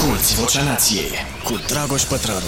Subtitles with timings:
[0.00, 1.10] Asculți Vocea Nației
[1.44, 2.46] cu Dragoș Pătrălu.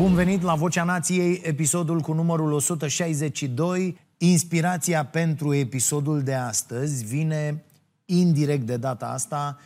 [0.00, 3.98] Bun venit la Vocea Nației, episodul cu numărul 162.
[4.16, 7.64] Inspirația pentru episodul de astăzi vine
[8.04, 9.58] indirect de data asta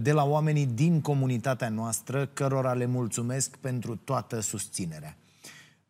[0.00, 5.16] de la oamenii din comunitatea noastră, cărora le mulțumesc pentru toată susținerea.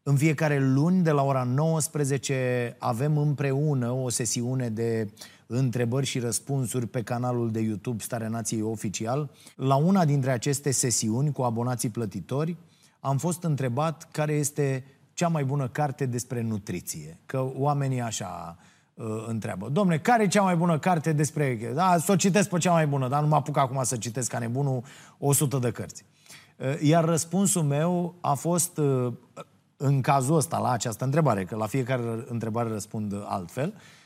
[0.02, 5.10] În fiecare luni, de la ora 19, avem împreună o sesiune de
[5.52, 9.30] întrebări și răspunsuri pe canalul de YouTube Starea Nației Oficial.
[9.56, 12.56] La una dintre aceste sesiuni cu abonații plătitori
[13.00, 17.18] am fost întrebat care este cea mai bună carte despre nutriție.
[17.26, 18.56] Că oamenii așa
[18.94, 19.68] uh, întreabă.
[19.68, 21.72] Domne, care e cea mai bună carte despre...
[21.74, 24.30] Da, să o citesc pe cea mai bună, dar nu mă apuc acum să citesc
[24.30, 24.82] ca nebunul
[25.18, 26.04] 100 de cărți.
[26.56, 29.12] Uh, iar răspunsul meu a fost, uh,
[29.76, 34.00] în cazul ăsta, la această întrebare, că la fiecare întrebare răspund altfel, uh, Uh,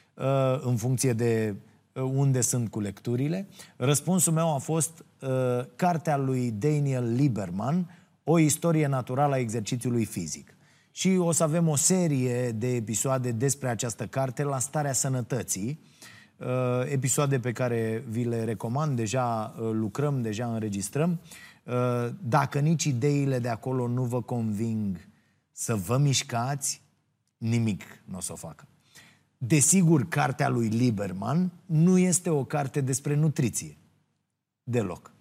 [0.61, 1.55] în funcție de
[1.93, 3.48] uh, unde sunt cu lecturile.
[3.77, 5.29] Răspunsul meu a fost uh,
[5.77, 7.91] cartea lui Daniel Lieberman,
[8.24, 10.54] O istorie naturală a exercițiului fizic.
[10.91, 15.80] Și o să avem o serie de episoade despre această carte la starea sănătății,
[16.85, 21.21] episoade pe care vi le recomand, deja lucrăm, deja înregistrăm.
[22.21, 25.09] Dacă nici ideile de acolo nu vă conving
[25.52, 26.82] să vă mișcați,
[27.38, 28.66] nimic nu o să o facă.
[29.38, 33.76] Desigur, cartea lui Lieberman nu este o carte despre nutriție.
[34.62, 35.12] Deloc.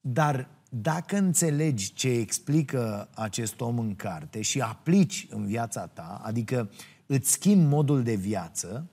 [0.00, 6.70] Dar dacă înțelegi ce explică acest om în carte și aplici în viața ta, adică
[7.06, 8.90] îți schimbi modul de viață,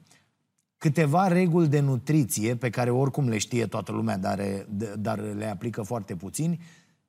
[0.77, 4.39] câteva reguli de nutriție, pe care oricum le știe toată lumea, dar,
[4.99, 6.59] dar le aplică foarte puțini,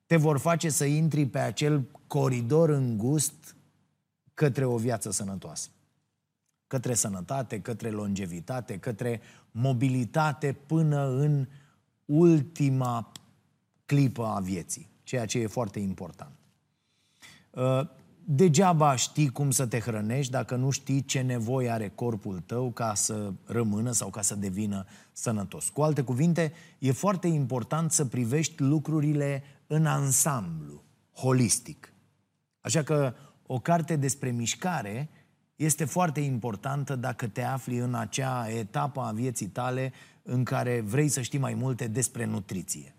[0.07, 3.57] te vor face să intri pe acel coridor îngust
[4.35, 5.69] către o viață sănătoasă
[6.69, 11.47] către sănătate, către longevitate, către mobilitate până în
[12.05, 13.13] ultima
[13.87, 16.33] clipă a vieții, ceea ce e foarte important.
[17.51, 17.81] Uh,
[18.25, 22.95] degeaba știi cum să te hrănești dacă nu știi ce nevoie are corpul tău ca
[22.95, 25.69] să rămână sau ca să devină sănătos.
[25.69, 31.93] Cu alte cuvinte, e foarte important să privești lucrurile în ansamblu, holistic.
[32.61, 33.15] Așa că
[33.47, 35.09] o carte despre mișcare
[35.59, 39.93] este foarte importantă dacă te afli în acea etapă a vieții tale
[40.23, 42.95] în care vrei să știi mai multe despre nutriție.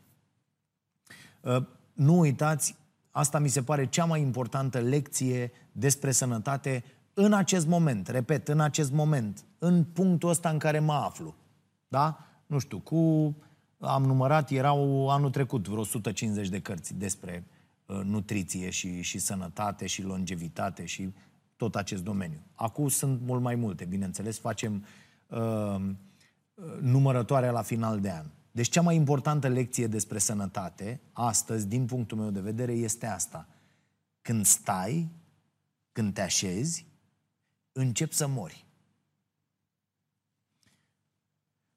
[1.42, 2.76] Uh, nu uitați,
[3.12, 6.84] asta mi se pare cea mai importantă lecție despre sănătate
[7.14, 11.36] în acest moment, repet, în acest moment, în punctul ăsta în care mă aflu.
[11.88, 12.26] Da?
[12.46, 13.36] Nu știu, cu
[13.80, 17.44] am numărat, erau anul trecut vreo 150 de cărți despre
[17.86, 21.14] uh, nutriție și, și sănătate și longevitate și
[21.60, 22.42] tot acest domeniu.
[22.56, 24.86] Acum sunt mult mai multe, bineînțeles, facem
[25.28, 25.76] uh,
[26.82, 28.26] numărătoarea la final de an.
[28.52, 33.48] Deci cea mai importantă lecție despre sănătate, astăzi, din punctul meu de vedere, este asta.
[34.22, 35.10] Când stai,
[35.92, 36.86] când te așezi,
[37.72, 38.66] începi să mori.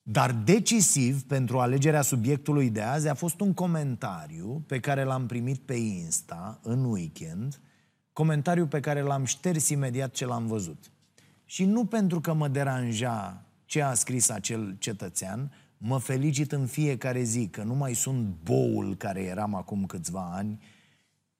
[0.03, 5.61] Dar decisiv pentru alegerea subiectului de azi a fost un comentariu pe care l-am primit
[5.61, 7.61] pe Insta în weekend,
[8.13, 10.91] comentariu pe care l-am șters imediat ce l-am văzut.
[11.45, 17.23] Și nu pentru că mă deranja ce a scris acel cetățean, mă felicit în fiecare
[17.23, 20.63] zi că nu mai sunt boul care eram acum câțiva ani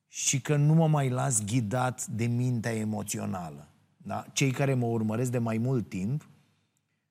[0.09, 3.69] și că nu mă mai las ghidat de mintea emoțională.
[3.97, 4.27] Da?
[4.33, 6.29] Cei care mă urmăresc de mai mult timp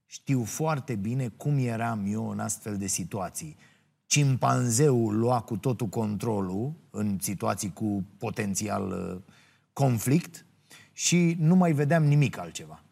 [0.05, 3.57] știu foarte bine cum eram eu în astfel de situații.
[4.05, 9.22] Cimpanzeul lua cu totul controlul în situații cu potențial uh,
[9.74, 10.46] conflict
[10.92, 12.84] și nu mai vedeam nimic altceva.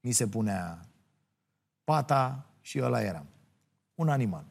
[0.00, 0.88] Mi se punea
[1.84, 3.26] pata și ăla eram.
[3.94, 4.44] Un animal.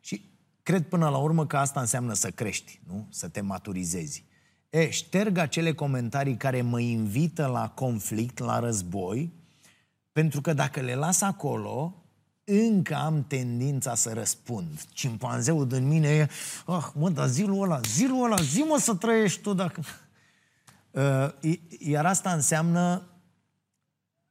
[0.00, 0.30] Și
[0.62, 3.06] cred până la urmă că asta înseamnă să crești, nu?
[3.10, 4.24] Să te maturizezi.
[4.70, 9.32] E, șterg acele comentarii care mă invită la conflict, la război,
[10.12, 12.04] pentru că dacă le las acolo,
[12.44, 14.84] încă am tendința să răspund.
[14.92, 16.28] Cimpanzeul din mine e,
[16.66, 19.82] ah, mă, dar zilul ăla, zilul ăla, zi mă să trăiești tu dacă...
[20.94, 21.28] Uh,
[21.78, 23.08] iar asta înseamnă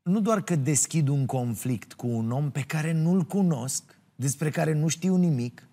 [0.02, 4.74] nu doar că deschid un conflict cu un om pe care nu-l cunosc, despre care
[4.74, 5.68] nu știu nimic,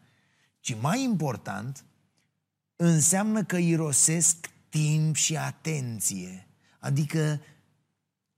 [0.61, 1.85] ci mai important,
[2.77, 6.49] înseamnă că irosesc timp și atenție.
[6.79, 7.41] Adică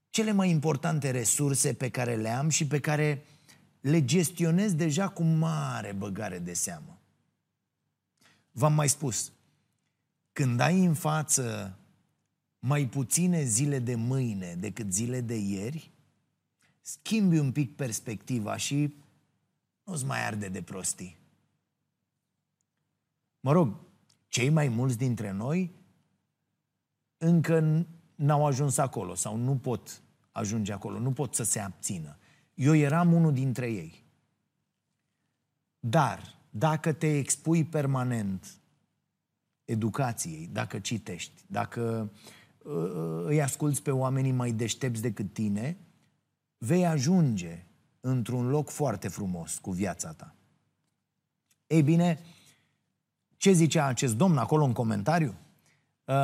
[0.09, 3.25] cele mai importante resurse pe care le am și pe care
[3.81, 7.01] le gestionez deja cu mare băgare de seamă.
[8.51, 9.31] V-am mai spus,
[10.31, 11.77] când ai în față
[12.65, 15.91] mai puține zile de mâine decât zile de ieri,
[16.81, 18.95] schimbi un pic perspectiva și
[19.83, 21.17] nu-ți mai arde de prostii.
[23.39, 23.75] Mă rog,
[24.27, 25.71] cei mai mulți dintre noi
[27.17, 30.01] încă n-au ajuns acolo sau nu pot
[30.31, 32.17] ajunge acolo, nu pot să se abțină.
[32.53, 34.03] Eu eram unul dintre ei.
[35.79, 38.57] Dar, dacă te expui permanent
[39.65, 42.41] educației, dacă citești, dacă uh,
[43.25, 45.77] îi asculți pe oamenii mai deștepți decât tine,
[46.57, 47.65] vei ajunge
[47.99, 50.35] într-un loc foarte frumos cu viața ta.
[51.67, 52.19] Ei bine,
[53.37, 55.35] ce zicea acest domn acolo în comentariu?
[56.05, 56.15] Uh,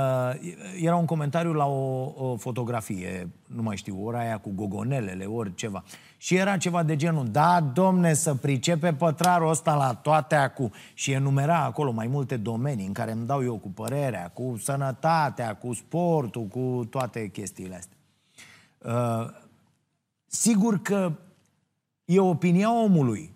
[0.81, 5.55] era un comentariu la o, o fotografie, nu mai știu, ora aia cu gogonelele, ori
[5.55, 5.83] ceva.
[6.17, 10.71] Și era ceva de genul, da, domne, să pricepe pătrarul ăsta la toate acu.
[10.93, 15.55] Și enumera acolo mai multe domenii în care îmi dau eu cu părerea, cu sănătatea,
[15.55, 17.97] cu sportul, cu toate chestiile astea.
[18.77, 19.29] Uh,
[20.25, 21.11] sigur că
[22.05, 23.33] e opinia omului.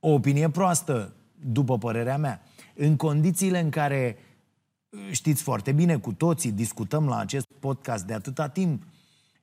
[0.00, 2.42] O opinie proastă, după părerea mea.
[2.74, 4.28] În condițiile în care uh,
[5.10, 8.82] știți foarte bine, cu toții discutăm la acest podcast de atâta timp.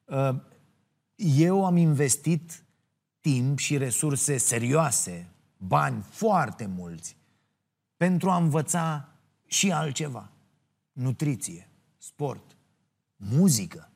[0.06, 0.36] Uh,
[1.16, 2.64] eu am investit
[3.20, 5.28] timp și resurse serioase,
[5.58, 7.18] bani foarte mulți,
[7.98, 9.10] pentru a învăța
[9.46, 10.32] și altceva.
[10.92, 12.56] Nutriție, sport,
[13.16, 13.92] muzică.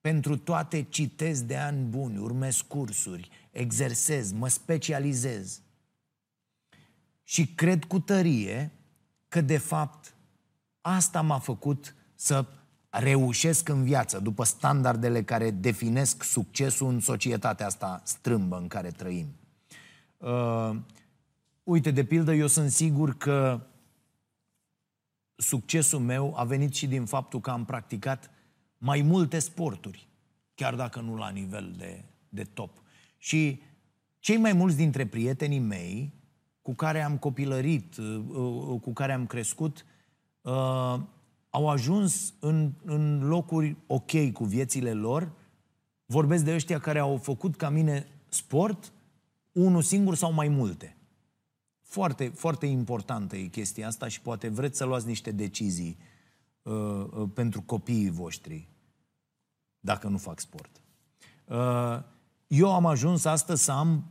[0.00, 5.60] Pentru toate citez de ani buni, urmez cursuri, exersez, mă specializez.
[7.22, 8.72] Și cred cu tărie
[9.28, 10.13] că, de fapt,
[10.86, 12.46] Asta m-a făcut să
[12.90, 19.26] reușesc în viață, după standardele care definesc succesul în societatea asta strâmbă în care trăim.
[20.18, 20.76] Uh,
[21.62, 23.66] uite, de pildă, eu sunt sigur că
[25.36, 28.30] succesul meu a venit și din faptul că am practicat
[28.78, 30.08] mai multe sporturi,
[30.54, 32.82] chiar dacă nu la nivel de, de top.
[33.18, 33.62] Și
[34.18, 36.12] cei mai mulți dintre prietenii mei
[36.62, 39.84] cu care am copilărit, uh, uh, cu care am crescut,
[40.44, 41.00] uh,
[41.50, 45.32] au ajuns în, în locuri ok cu viețile lor.
[46.06, 48.92] Vorbesc de ăștia care au făcut ca mine sport,
[49.52, 50.96] unul singur sau mai multe.
[51.82, 55.98] Foarte, foarte importantă e chestia asta și poate vreți să luați niște decizii
[56.62, 58.68] uh, uh, pentru copiii voștri,
[59.80, 60.82] dacă nu fac sport.
[61.44, 62.02] Uh,
[62.46, 64.04] eu am ajuns astăzi să am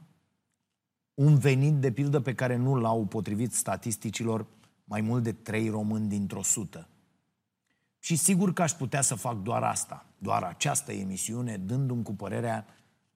[1.13, 4.45] un venit, de pildă, pe care nu l-au potrivit statisticilor
[4.83, 6.87] mai mult de trei români dintr-o sută.
[7.99, 12.65] Și sigur că aș putea să fac doar asta, doar această emisiune, dându-mi cu părerea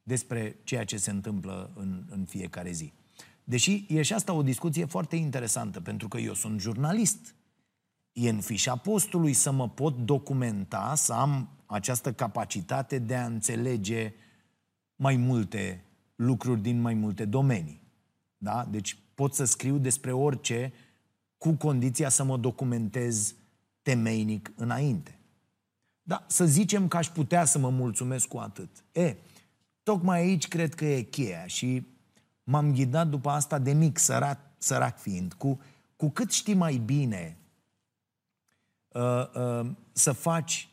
[0.04, 2.94] despre ceea ce se întâmplă în, în fiecare zi.
[3.44, 7.36] Deși e și asta o discuție foarte interesantă, pentru că eu sunt jurnalist.
[8.12, 14.14] E în fișa postului să mă pot documenta, să am această capacitate de a înțelege
[14.96, 15.84] mai multe
[16.16, 17.82] lucruri din mai multe domenii.
[18.38, 18.68] Da?
[18.70, 20.74] Deci pot să scriu despre orice
[21.38, 23.36] cu condiția să mă documentez
[23.82, 25.20] temeinic înainte.
[26.02, 28.84] Da, să zicem că aș putea să mă mulțumesc cu atât.
[28.92, 29.16] E,
[29.84, 31.88] tocmai aici cred că e cheia și
[32.44, 35.60] m-am ghidat după asta de mic, sărac, sărac fiind, cu,
[35.96, 37.38] cu cât știi mai bine
[38.88, 40.70] uh, uh, să faci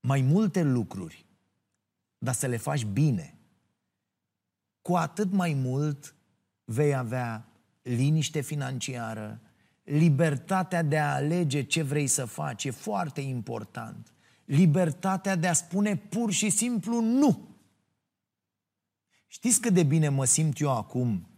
[0.00, 1.24] mai multe lucruri,
[2.18, 3.34] dar să le faci bine,
[4.82, 6.14] cu atât mai mult
[6.64, 7.48] vei avea
[7.82, 9.40] liniște financiară,
[9.90, 14.12] libertatea de a alege ce vrei să faci e foarte important.
[14.44, 17.48] Libertatea de a spune pur și simplu nu.
[19.26, 21.28] Știți cât de bine mă simt eu acum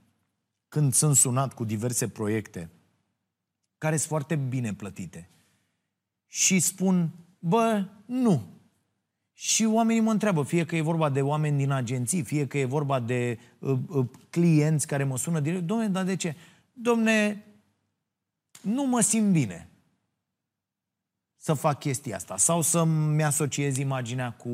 [0.68, 2.70] când sunt sunat cu diverse proiecte
[3.78, 5.30] care sunt foarte bine plătite
[6.26, 8.42] și spun, bă, nu.
[9.32, 12.64] Și oamenii mă întreabă, fie că e vorba de oameni din agenții, fie că e
[12.64, 16.36] vorba de uh, uh, clienți care mă sună direct, domne, dar de ce?
[16.72, 17.44] Domne,
[18.62, 19.68] nu mă simt bine
[21.36, 24.48] să fac chestia asta sau să-mi asociez imaginea cu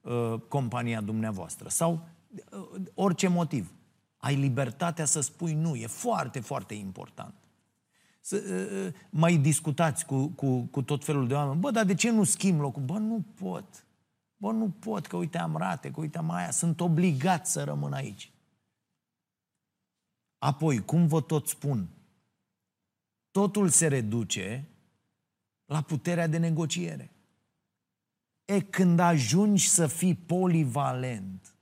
[0.00, 2.08] uh, compania dumneavoastră sau
[2.50, 3.72] uh, orice motiv.
[4.16, 5.74] Ai libertatea să spui nu.
[5.74, 7.34] E foarte, foarte important.
[8.20, 11.60] Să, uh, uh mai discutați cu, cu, cu tot felul de oameni.
[11.60, 12.82] Bă, dar de ce nu schimb locul?
[12.82, 13.86] Bă, nu pot.
[14.36, 16.50] Bă, nu pot, că uite am rate, că uite am aia.
[16.50, 18.30] Sunt obligat să rămân aici.
[20.38, 21.88] Apoi, cum vă tot spun,
[23.36, 24.68] totul se reduce
[25.64, 27.12] la puterea de negociere.
[28.44, 31.54] E când ajungi să fii polivalent,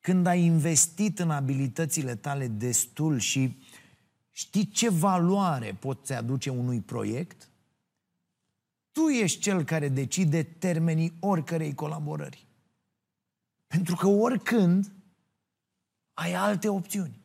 [0.00, 3.62] când ai investit în abilitățile tale destul și
[4.30, 7.48] știi ce valoare poți aduce unui proiect,
[8.92, 12.46] tu ești cel care decide termenii oricărei colaborări.
[13.66, 14.92] Pentru că oricând
[16.14, 17.23] ai alte opțiuni.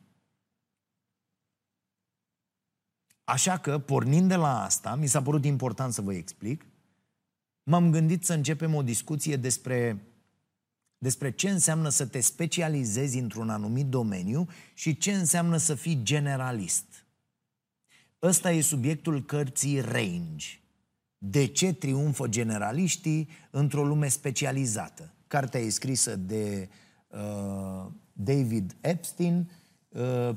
[3.30, 6.66] Așa că, pornind de la asta, mi s-a părut important să vă explic,
[7.62, 10.04] m-am gândit să începem o discuție despre,
[10.98, 16.84] despre ce înseamnă să te specializezi într-un anumit domeniu și ce înseamnă să fii generalist.
[18.22, 20.60] Ăsta e subiectul cărții Range.
[21.18, 25.14] De ce triumfă generaliștii într-o lume specializată?
[25.26, 26.68] Cartea e scrisă de
[27.08, 29.59] uh, David Epstein, uh,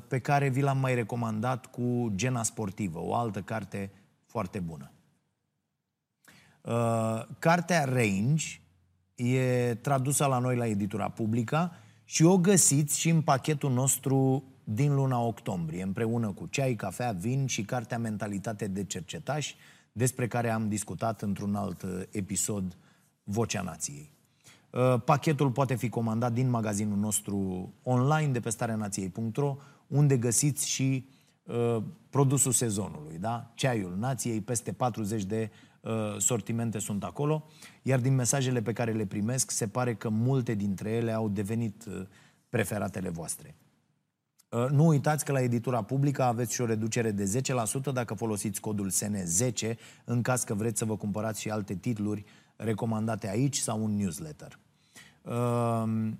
[0.07, 3.91] pe care vi l-am mai recomandat cu Gena Sportivă, o altă carte
[4.25, 4.91] foarte bună.
[6.61, 8.45] Uh, cartea Range
[9.15, 11.71] e tradusă la noi la editura Publica
[12.03, 17.45] și o găsiți și în pachetul nostru din luna octombrie, împreună cu ceai, cafea, vin
[17.45, 19.55] și cartea Mentalitate de cercetași,
[19.91, 22.77] despre care am discutat într-un alt uh, episod
[23.23, 24.12] Vocea Nației.
[24.73, 31.07] Uh, pachetul poate fi comandat din magazinul nostru online de pe stareanației.ro, unde găsiți și
[31.43, 33.51] uh, produsul sezonului, da?
[33.53, 35.49] Ceaiul nației, peste 40 de
[35.81, 37.45] uh, sortimente sunt acolo,
[37.81, 41.85] iar din mesajele pe care le primesc, se pare că multe dintre ele au devenit
[41.85, 42.05] uh,
[42.49, 43.55] preferatele voastre.
[44.49, 47.41] Uh, nu uitați că la editura publică aveți și o reducere de
[47.89, 49.75] 10% dacă folosiți codul SN10
[50.05, 52.25] în caz că vreți să vă cumpărați și alte titluri
[52.55, 54.61] recomandate aici sau un newsletter.
[55.23, 56.11] Uh,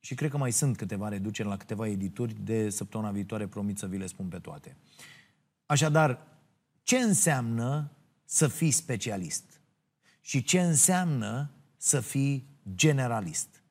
[0.00, 3.86] și cred că mai sunt câteva reduceri la câteva edituri de săptămâna viitoare, promit să
[3.86, 4.76] vi le spun pe toate.
[5.66, 6.26] Așadar,
[6.82, 7.90] ce înseamnă
[8.24, 9.60] să fii specialist?
[10.20, 13.62] Și ce înseamnă să fii generalist?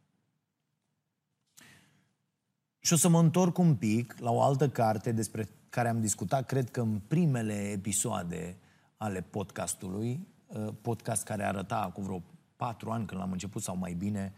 [2.79, 6.45] Și o să mă întorc un pic la o altă carte despre care am discutat,
[6.45, 8.57] cred că în primele episoade
[8.97, 12.23] ale podcastului, uh, podcast care arăta acum vreo
[12.57, 14.33] patru ani când l-am început sau mai bine,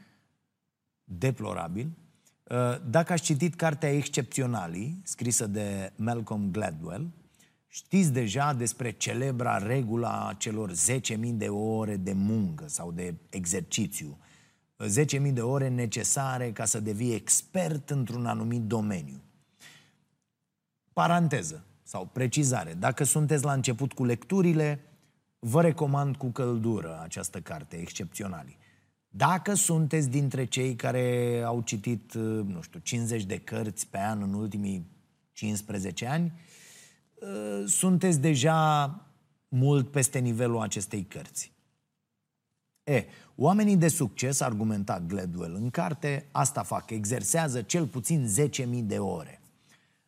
[1.03, 1.91] deplorabil.
[2.43, 2.57] Uh,
[2.89, 7.09] dacă ați citit cartea Excepționalii, scrisă de Malcolm Gladwell,
[7.67, 14.17] știți deja despre celebra regula celor 10.000 de ore de muncă sau de exercițiu
[14.87, 19.21] 10.000 de ore necesare ca să devii expert într-un anumit domeniu.
[20.93, 22.73] Paranteză sau precizare.
[22.73, 24.79] Dacă sunteți la început cu lecturile,
[25.39, 28.49] vă recomand cu căldură această carte, excepțională.
[29.07, 34.33] Dacă sunteți dintre cei care au citit, nu știu, 50 de cărți pe an în
[34.33, 34.87] ultimii
[35.31, 36.33] 15 ani,
[37.65, 38.95] sunteți deja
[39.47, 41.51] mult peste nivelul acestei cărți.
[42.83, 43.05] E,
[43.35, 49.41] oamenii de succes, argumenta Gladwell în carte, asta fac, exersează cel puțin 10.000 de ore.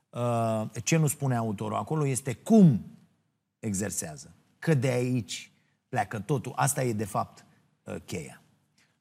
[0.09, 2.85] Uh, ce nu spune autorul acolo este cum
[3.59, 4.35] exersează.
[4.61, 5.51] Că de aici
[5.89, 6.53] pleacă totul.
[6.55, 7.45] Asta e, de fapt,
[7.83, 8.41] uh, cheia.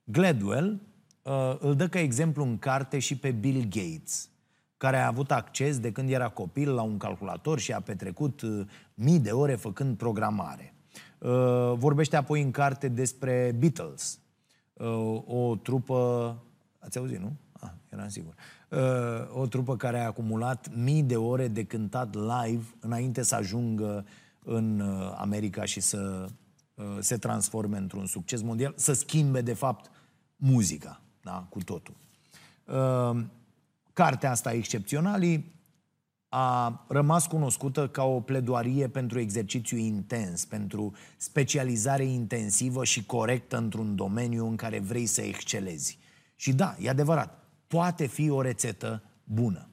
[0.05, 0.81] Gladwell
[1.23, 4.29] uh, îl dă ca exemplu în carte și pe Bill Gates,
[4.77, 8.43] care a avut acces de când era copil la un calculator și a petrecut
[8.95, 10.75] mii de ore făcând programare.
[11.19, 14.19] Uh, vorbește apoi în carte despre Beatles,
[14.73, 16.37] uh, o trupă...
[16.79, 17.33] Ați auzit, nu?
[17.53, 18.35] Ah, eram sigur.
[18.69, 24.07] Uh, o trupă care a acumulat mii de ore de cântat live înainte să ajungă
[24.45, 24.81] în
[25.17, 26.29] America și să
[27.01, 29.91] se transforme într-un succes mondial, să schimbe, de fapt,
[30.37, 31.47] muzica, da?
[31.49, 31.95] cu totul.
[33.93, 35.43] Cartea asta excepțională
[36.29, 43.97] a rămas cunoscută ca o pledoarie pentru exercițiu intens, pentru specializare intensivă și corectă într-un
[43.97, 45.99] domeniu în care vrei să excelezi.
[46.37, 49.70] Și da, e adevărat, poate fi o rețetă bună.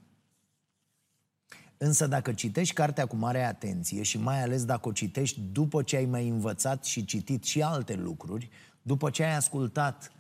[1.78, 5.96] Însă dacă citești cartea cu mare atenție și mai ales dacă o citești după ce
[5.96, 8.50] ai mai învățat și citit și alte lucruri,
[8.82, 10.12] după ce ai ascultat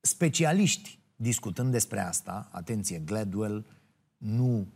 [0.00, 3.66] specialiști discutând despre asta, atenție, Gladwell
[4.16, 4.66] nu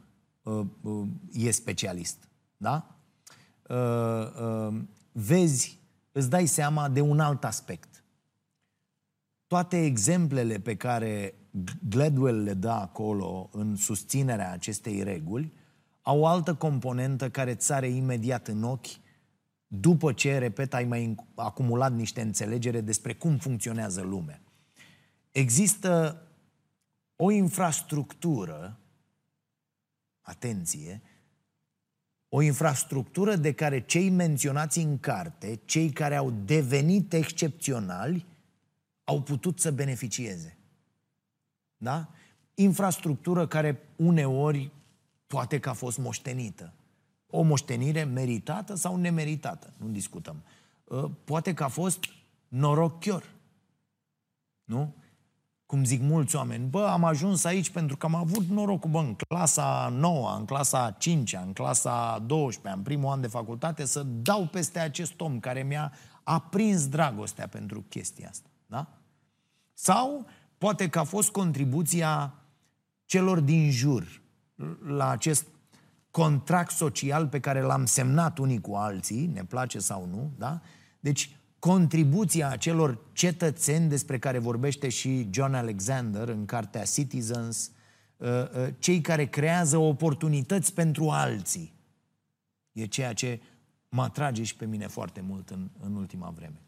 [0.44, 2.28] Uh, uh, e specialist.
[2.56, 2.97] Da?
[3.68, 4.75] Uh,
[5.12, 5.78] vezi,
[6.12, 8.04] îți dai seama de un alt aspect.
[9.47, 11.35] Toate exemplele pe care
[11.88, 15.52] Gladwell le dă acolo în susținerea acestei reguli
[16.04, 18.87] au o altă componentă care îți sare imediat în ochi
[19.66, 24.40] după ce, repet, ai mai acumulat niște înțelegere despre cum funcționează lumea.
[25.30, 26.23] Există
[27.16, 28.78] o infrastructură
[30.20, 31.02] atenție,
[32.28, 38.26] o infrastructură de care cei menționați în carte, cei care au devenit excepționali,
[39.04, 40.56] au putut să beneficieze.
[41.76, 42.08] Da?
[42.54, 44.73] Infrastructură care uneori
[45.34, 46.72] poate că a fost moștenită.
[47.30, 50.42] O moștenire meritată sau nemeritată, nu discutăm.
[50.90, 52.04] Ă, poate că a fost
[52.48, 53.24] norochior.
[54.64, 54.94] Nu?
[55.66, 59.14] cum zic mulți oameni, bă, am ajuns aici pentru că am avut norocul, bă, în
[59.14, 64.46] clasa 9, în clasa 5, în clasa 12, în primul an de facultate, să dau
[64.46, 68.48] peste acest om care mi-a aprins dragostea pentru chestia asta.
[68.66, 68.88] Da?
[69.72, 70.26] Sau
[70.58, 72.34] poate că a fost contribuția
[73.04, 74.22] celor din jur
[74.87, 75.46] la acest
[76.11, 80.61] contract social pe care l-am semnat unii cu alții, ne place sau nu, da?
[81.00, 87.70] Deci, contribuția acelor cetățeni despre care vorbește și John Alexander în cartea Citizens,
[88.16, 91.75] uh, uh, cei care creează oportunități pentru alții.
[92.73, 93.40] E ceea ce
[93.88, 96.62] mă atrage și pe mine foarte mult în, în ultima vreme.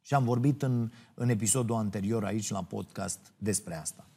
[0.00, 4.07] Și am vorbit în, în episodul anterior aici la podcast despre asta.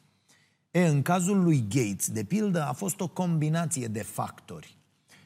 [0.71, 4.77] E, în cazul lui Gates, de pildă, a fost o combinație de factori.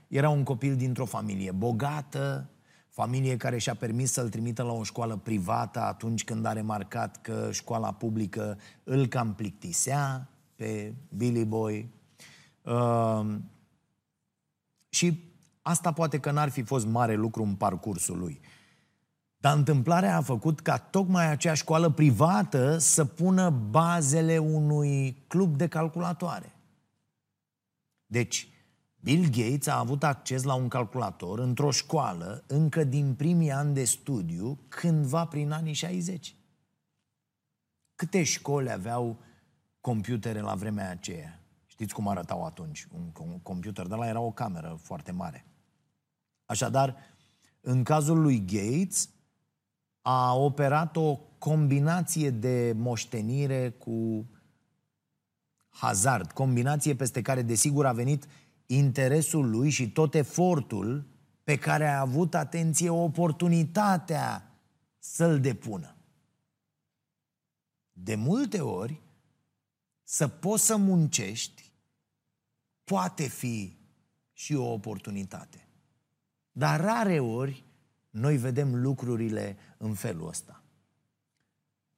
[0.07, 2.49] Era un copil dintr-o familie bogată,
[2.89, 7.49] familie care și-a permis să-l trimită la o școală privată atunci când a remarcat că
[7.51, 11.89] școala publică îl cam plictisea pe Billy Boy.
[12.61, 13.35] Uh,
[14.89, 15.23] și
[15.61, 18.39] asta poate că n-ar fi fost mare lucru în parcursul lui.
[19.45, 25.67] Dar întâmplarea a făcut ca tocmai acea școală privată să pună bazele unui club de
[25.67, 26.55] calculatoare.
[28.05, 28.47] Deci,
[28.99, 33.83] Bill Gates a avut acces la un calculator într-o școală încă din primii ani de
[33.83, 36.35] studiu, cândva prin anii 60.
[37.95, 39.19] Câte școli aveau
[39.81, 41.39] computere la vremea aceea?
[41.65, 42.87] Știți cum arătau atunci?
[42.91, 45.45] Un computer de la era o cameră foarte mare.
[46.45, 46.95] Așadar,
[47.61, 49.09] în cazul lui Gates,
[50.07, 54.25] a operat o combinație de moștenire cu
[55.69, 58.27] hazard, combinație peste care, desigur, a venit
[58.65, 61.07] interesul lui și tot efortul
[61.43, 64.55] pe care a avut, atenție, oportunitatea
[64.99, 65.95] să-l depună.
[67.91, 69.01] De multe ori,
[70.03, 71.71] să poți să muncești
[72.83, 73.77] poate fi
[74.33, 75.67] și o oportunitate.
[76.51, 77.64] Dar rare ori
[78.15, 80.63] noi vedem lucrurile în felul ăsta.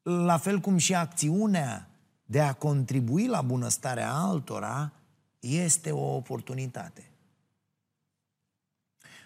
[0.01, 1.89] La fel cum și acțiunea
[2.25, 4.93] de a contribui la bunăstarea altora
[5.39, 7.11] este o oportunitate.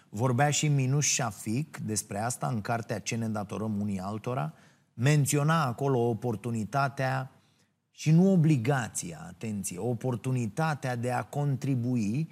[0.08, 4.52] Vorbea și Minus Shafik despre asta în cartea Ce ne datorăm unii altora,
[4.94, 7.30] menționa acolo oportunitatea
[7.90, 12.30] și nu obligația, atenție, oportunitatea de a contribui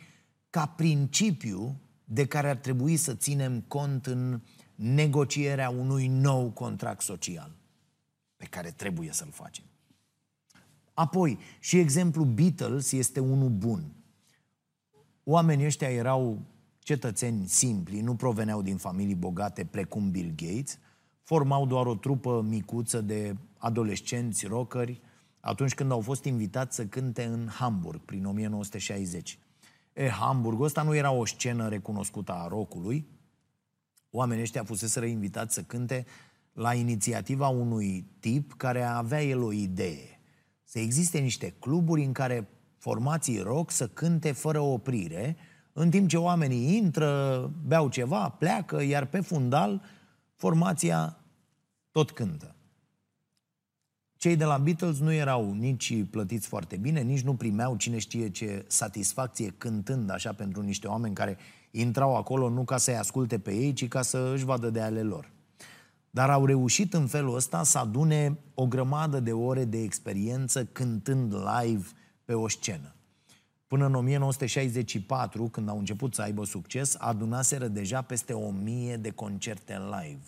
[0.51, 1.81] ca principiu
[2.13, 4.41] de care ar trebui să ținem cont în
[4.83, 7.51] negocierea unui nou contract social
[8.37, 9.65] pe care trebuie să-l facem.
[10.95, 13.93] Apoi, și exemplul Beatles este unul bun.
[15.25, 16.39] Oamenii ăștia erau
[16.79, 20.79] cetățeni simpli, nu proveneau din familii bogate precum Bill Gates,
[21.23, 25.01] formau doar o trupă micuță de adolescenți rockeri
[25.41, 29.39] atunci când au fost invitați să cânte în Hamburg, prin 1960.
[29.93, 33.07] E, Hamburgul ăsta nu era o scenă recunoscută a rockului.
[34.11, 36.07] Oamenii ăștia fuseseră invitați să cânte
[36.53, 40.21] la inițiativa unui tip care avea el o idee
[40.71, 45.37] să existe niște cluburi în care formații rock să cânte fără oprire,
[45.73, 49.83] în timp ce oamenii intră, beau ceva, pleacă, iar pe fundal
[50.37, 51.19] formația
[51.91, 52.55] tot cântă.
[54.17, 58.31] Cei de la Beatles nu erau nici plătiți foarte bine, nici nu primeau cine știe
[58.31, 61.37] ce satisfacție cântând așa pentru niște oameni care
[61.71, 65.03] intrau acolo nu ca să-i asculte pe ei, ci ca să își vadă de ale
[65.03, 65.31] lor.
[66.11, 71.35] Dar au reușit în felul ăsta să adune o grămadă de ore de experiență cântând
[71.35, 71.87] live
[72.25, 72.95] pe o scenă.
[73.67, 79.11] Până în 1964, când au început să aibă succes, adunaseră deja peste o mie de
[79.11, 80.25] concerte live.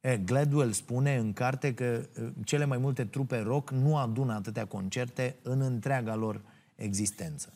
[0.00, 2.06] E, Gladwell spune în carte că
[2.44, 6.40] cele mai multe trupe rock nu adună atâtea concerte în întreaga lor
[6.74, 7.52] existență.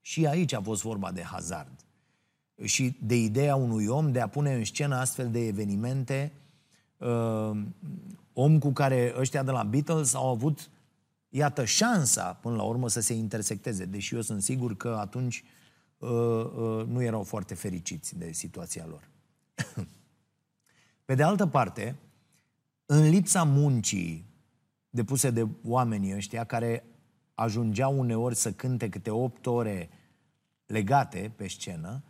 [0.00, 1.87] Și aici a fost vorba de hazard
[2.64, 6.32] și de ideea unui om de a pune în scenă astfel de evenimente,
[6.98, 7.50] uh,
[8.32, 10.70] om cu care ăștia de la Beatles au avut,
[11.28, 15.44] iată, șansa până la urmă să se intersecteze, deși eu sunt sigur că atunci
[15.98, 19.08] uh, uh, nu erau foarte fericiți de situația lor.
[21.04, 21.96] Pe de altă parte,
[22.86, 24.26] în lipsa muncii
[24.90, 26.84] depuse de oamenii ăștia care
[27.34, 29.90] ajungeau uneori să cânte câte opt ore
[30.66, 32.02] legate pe scenă,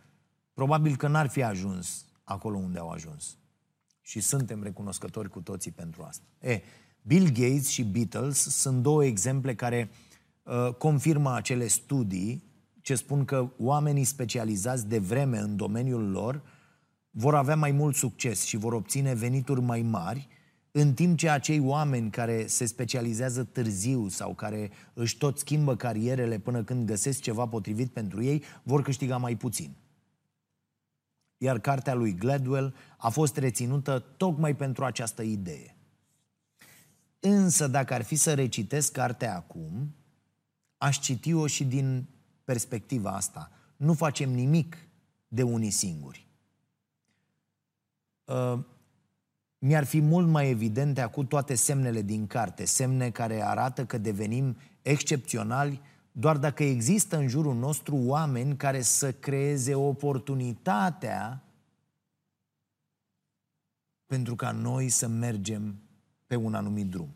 [0.59, 3.37] probabil că n-ar fi ajuns acolo unde au ajuns.
[4.01, 6.23] Și suntem recunoscători cu toții pentru asta.
[6.39, 6.61] E,
[7.01, 9.89] Bill Gates și Beatles sunt două exemple care
[10.43, 12.43] uh, confirmă acele studii
[12.81, 16.41] ce spun că oamenii specializați de vreme în domeniul lor
[17.09, 20.27] vor avea mai mult succes și vor obține venituri mai mari
[20.71, 26.37] în timp ce acei oameni care se specializează târziu sau care își tot schimbă carierele
[26.37, 29.75] până când găsesc ceva potrivit pentru ei, vor câștiga mai puțin.
[31.41, 35.75] Iar cartea lui Gladwell a fost reținută tocmai pentru această idee.
[37.19, 39.95] Însă, dacă ar fi să recitesc cartea acum,
[40.77, 42.07] aș citi-o și din
[42.43, 43.51] perspectiva asta.
[43.75, 44.77] Nu facem nimic
[45.27, 46.27] de unii singuri.
[48.25, 48.59] Uh,
[49.59, 54.57] mi-ar fi mult mai evidente acum toate semnele din carte, semne care arată că devenim
[54.81, 55.81] excepționali
[56.19, 61.43] doar dacă există în jurul nostru oameni care să creeze oportunitatea
[64.05, 65.79] pentru ca noi să mergem
[66.27, 67.09] pe un anumit drum.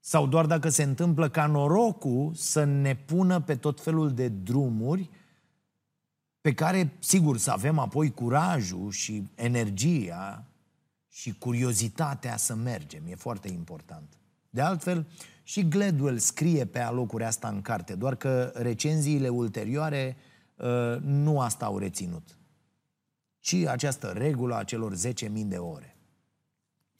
[0.00, 5.10] Sau doar dacă se întâmplă ca norocul să ne pună pe tot felul de drumuri
[6.40, 10.44] pe care, sigur, să avem apoi curajul și energia
[11.08, 13.02] și curiozitatea să mergem.
[13.06, 14.18] E foarte important.
[14.50, 15.06] De altfel,
[15.50, 20.16] și Gladwell scrie pe alocuri asta în carte, doar că recenziile ulterioare
[20.56, 22.38] uh, nu asta au reținut,
[23.38, 25.96] ci această regulă a celor 10.000 de ore.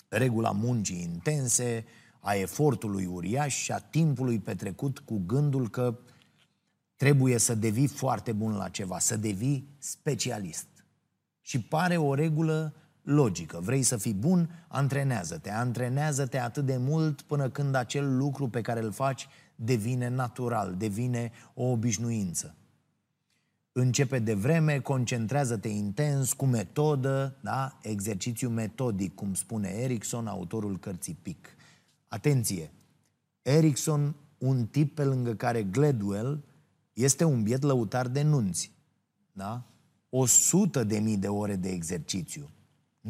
[0.08, 1.84] Regula muncii intense,
[2.20, 5.98] a efortului uriaș și a timpului petrecut cu gândul că
[6.96, 10.68] trebuie să devii foarte bun la ceva, să devii specialist.
[11.40, 13.60] Și pare o regulă logică.
[13.62, 14.50] Vrei să fii bun?
[14.68, 15.50] Antrenează-te.
[15.50, 21.32] Antrenează-te atât de mult până când acel lucru pe care îl faci devine natural, devine
[21.54, 22.54] o obișnuință.
[23.72, 27.78] Începe de vreme, concentrează-te intens, cu metodă, da?
[27.82, 31.48] exercițiu metodic, cum spune Erickson, autorul cărții PIC.
[32.08, 32.72] Atenție!
[33.42, 36.44] Erickson, un tip pe lângă care Gladwell
[36.92, 38.72] este un biet lăutar de nunți.
[39.32, 39.62] Da?
[40.08, 42.50] O sută de mii de ore de exercițiu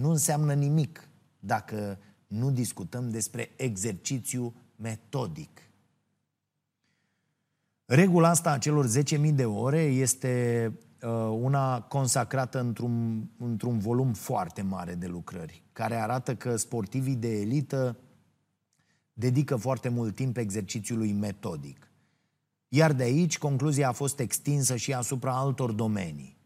[0.00, 1.08] nu înseamnă nimic
[1.38, 5.60] dacă nu discutăm despre exercițiu metodic.
[7.84, 11.10] Regula asta a celor 10.000 de ore este uh,
[11.40, 17.96] una consacrată într-un, într-un volum foarte mare de lucrări, care arată că sportivii de elită
[19.12, 21.90] dedică foarte mult timp exercițiului metodic.
[22.68, 26.38] Iar de aici, concluzia a fost extinsă și asupra altor domenii.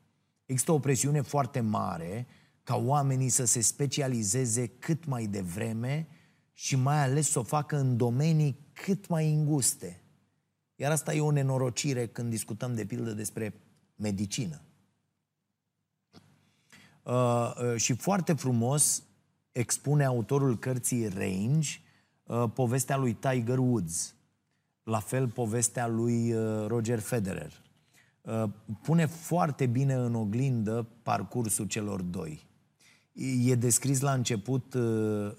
[0.46, 2.26] Există o presiune foarte mare
[2.64, 6.08] ca oamenii să se specializeze cât mai devreme
[6.52, 10.02] și mai ales să o facă în domenii cât mai înguste.
[10.76, 13.54] Iar asta e o nenorocire când discutăm de pildă despre
[13.96, 14.62] medicină.
[17.02, 19.02] Uh, uh, și foarte frumos
[19.52, 21.68] expune autorul cărții Range
[22.22, 24.14] uh, povestea lui Tiger Woods,
[24.82, 27.62] la fel povestea lui uh, Roger Federer.
[28.20, 28.44] Uh,
[28.82, 32.46] pune foarte bine în oglindă parcursul celor doi.
[33.14, 34.82] E descris la început uh,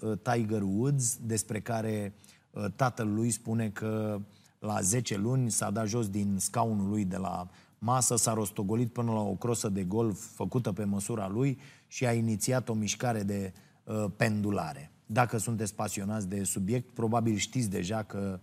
[0.00, 2.14] uh, Tiger Woods, despre care
[2.50, 4.20] uh, tatăl lui spune că
[4.58, 9.12] la 10 luni s-a dat jos din scaunul lui de la masă, s-a rostogolit până
[9.12, 13.52] la o crosă de golf făcută pe măsura lui și a inițiat o mișcare de
[13.84, 14.90] uh, pendulare.
[15.06, 18.40] Dacă sunteți pasionați de subiect, probabil știți deja că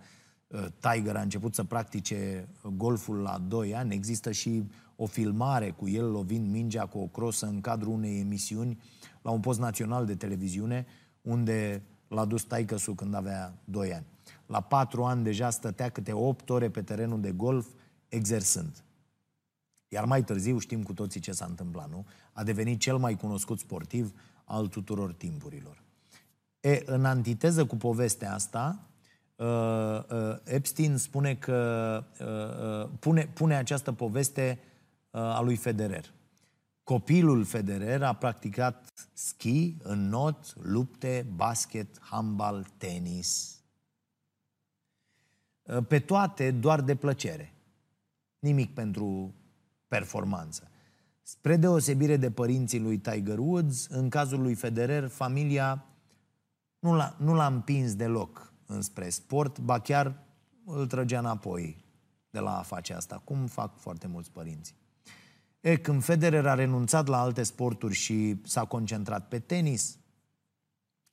[0.48, 3.94] uh, Tiger a început să practice golful la 2 ani.
[3.94, 4.64] Există și
[4.96, 8.78] o filmare cu el lovind mingea cu o crosă în cadrul unei emisiuni
[9.24, 10.86] la un post național de televiziune,
[11.22, 14.06] unde l-a dus taică când avea 2 ani.
[14.46, 17.68] La 4 ani deja stătea câte 8 ore pe terenul de golf,
[18.08, 18.84] exersând.
[19.88, 22.06] Iar mai târziu, știm cu toții ce s-a întâmplat, nu?
[22.34, 24.14] A devenit cel mai cunoscut sportiv
[24.46, 25.82] al tuturor timpurilor.
[26.60, 28.80] E, în antiteză cu povestea asta,
[29.36, 34.60] uh, uh, Epstein spune că uh, uh, pune, pune această poveste
[35.12, 36.14] uh, a lui Federer.
[36.84, 43.62] Copilul Federer a practicat schi, not, lupte, basket, handbal, tenis.
[45.88, 47.54] Pe toate doar de plăcere.
[48.40, 49.34] Nimic pentru
[49.88, 50.68] performanță.
[51.22, 55.86] Spre deosebire de părinții lui Tiger Woods, în cazul lui Federer, familia
[56.80, 60.24] nu l-a, nu l-a împins deloc înspre sport, ba chiar
[60.66, 61.84] îl trăgea înapoi
[62.30, 64.76] de la a face asta, cum fac foarte mulți părinți.
[65.64, 69.98] E, când Federer a renunțat la alte sporturi și s-a concentrat pe tenis,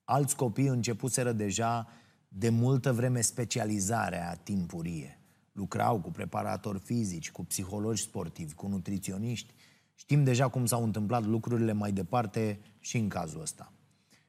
[0.04, 1.88] alți copii începuseră deja
[2.28, 5.20] de multă vreme specializarea timpurie.
[5.52, 9.54] Lucrau cu preparatori fizici, cu psihologi sportivi, cu nutriționiști.
[9.94, 13.72] Știm deja cum s-au întâmplat lucrurile mai departe și în cazul ăsta.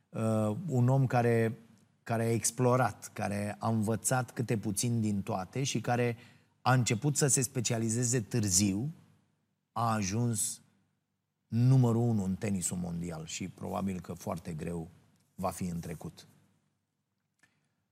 [0.09, 1.57] Uh, un om care,
[2.03, 6.17] care a explorat, care a învățat câte puțin din toate și care
[6.61, 8.93] a început să se specializeze târziu,
[9.71, 10.61] a ajuns
[11.47, 14.89] numărul unu în tenisul mondial și probabil că foarte greu
[15.35, 16.27] va fi în trecut.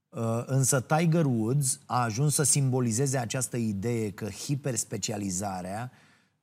[0.10, 5.92] Uh, însă Tiger Woods a ajuns să simbolizeze această idee că hiperspecializarea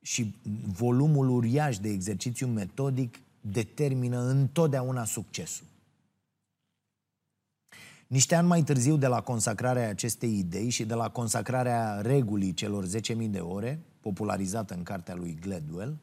[0.01, 5.65] și volumul uriaș de exercițiu metodic determină întotdeauna succesul.
[8.07, 12.85] Niște ani mai târziu de la consacrarea acestei idei și de la consacrarea regulii celor
[12.85, 15.97] 10.000 de ore, popularizată în cartea lui Gladwell,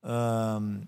[0.00, 0.78] uh,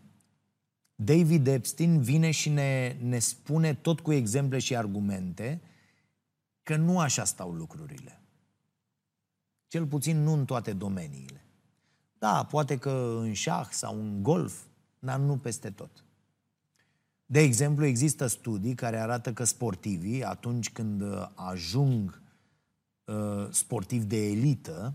[0.95, 5.61] David Epstein vine și ne, ne spune tot cu exemple și argumente
[6.63, 8.21] că nu așa stau lucrurile.
[9.67, 11.45] Cel puțin nu în toate domeniile.
[12.19, 14.63] Da, poate că în șah sau în golf,
[14.99, 16.05] dar nu peste tot.
[17.31, 22.23] De exemplu, există studii care arată că sportivii, atunci când uh, ajung
[23.05, 24.95] uh, sportivi de elită,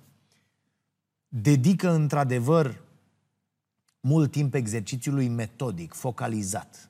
[1.27, 2.81] dedică într-adevăr
[3.99, 6.89] mult timp exercițiului metodic, focalizat.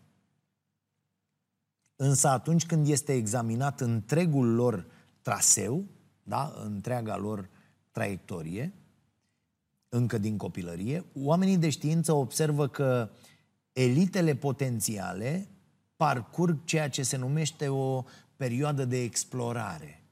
[1.95, 4.85] Însă atunci când este examinat întregul lor
[5.21, 5.85] traseu,
[6.23, 7.49] da, întreaga lor
[7.91, 8.73] traiectorie,
[9.89, 13.09] încă din copilărie, oamenii de știință observă că
[13.73, 15.47] elitele potențiale
[15.95, 18.03] parcurg ceea ce se numește o
[18.35, 20.03] perioadă de explorare,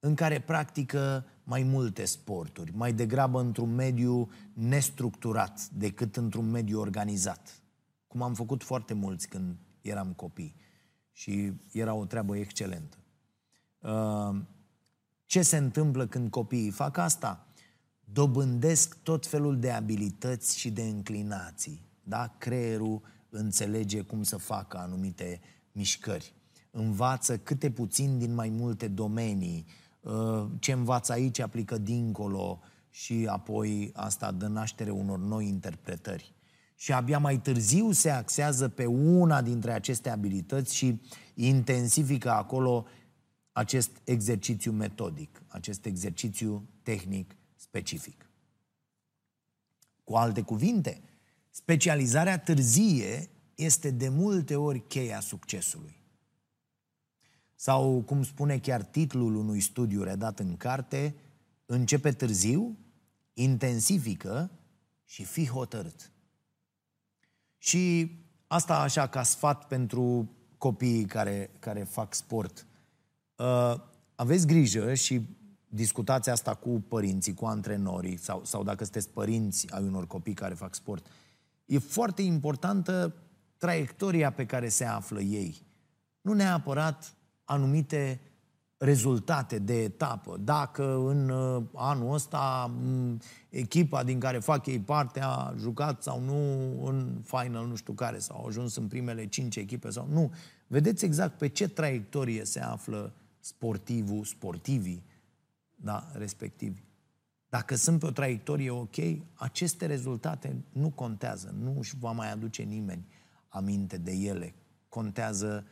[0.00, 7.62] în care practică mai multe sporturi, mai degrabă într-un mediu nestructurat decât într-un mediu organizat,
[8.06, 10.54] cum am făcut foarte mulți când eram copii
[11.12, 12.96] și era o treabă excelentă.
[13.78, 14.40] Uh,
[15.26, 17.46] ce se întâmplă când copiii fac asta?
[18.04, 21.89] Dobândesc tot felul de abilități și de înclinații.
[22.10, 22.34] Da?
[22.38, 25.40] Creierul înțelege cum să facă anumite
[25.72, 26.34] mișcări.
[26.70, 29.66] Învață câte puțin din mai multe domenii.
[30.00, 36.34] Uh, ce învață aici aplică dincolo și apoi asta dă naștere unor noi interpretări
[36.74, 41.00] și abia mai târziu se axează pe una dintre aceste abilități și
[41.34, 42.86] intensifică acolo
[43.52, 48.30] acest exercițiu metodic, acest exercițiu tehnic specific.
[50.04, 51.00] Cu alte cuvinte,
[51.50, 55.98] specializarea târzie este de multe ori cheia succesului.
[57.54, 61.14] Sau, cum spune chiar titlul unui studiu redat în carte,
[61.66, 62.78] începe târziu,
[63.32, 64.50] intensifică
[65.04, 66.10] și fi hotărât.
[67.58, 68.12] Și
[68.46, 72.66] asta așa ca sfat pentru copiii care, care fac sport.
[73.36, 73.74] Uh,
[74.14, 75.20] aveți grijă și
[75.68, 80.54] discutați asta cu părinții, cu antrenorii sau, sau dacă sunteți părinți ai unor copii care
[80.54, 81.06] fac sport.
[81.70, 83.14] E foarte importantă
[83.56, 85.66] traiectoria pe care se află ei.
[86.20, 88.20] Nu neapărat anumite
[88.76, 90.36] rezultate de etapă.
[90.36, 92.70] Dacă în uh, anul ăsta
[93.48, 96.36] echipa din care fac ei parte a jucat sau nu
[96.86, 100.32] în final nu știu care, sau au ajuns în primele cinci echipe sau nu.
[100.66, 105.04] Vedeți exact pe ce traiectorie se află sportivul, sportivii,
[105.76, 106.82] da, respectivi.
[107.50, 108.96] Dacă sunt pe o traiectorie ok,
[109.34, 113.06] aceste rezultate nu contează, nu își va mai aduce nimeni
[113.48, 114.54] aminte de ele.
[114.88, 115.66] Contează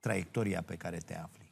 [0.00, 1.48] traiectoria pe care te afli.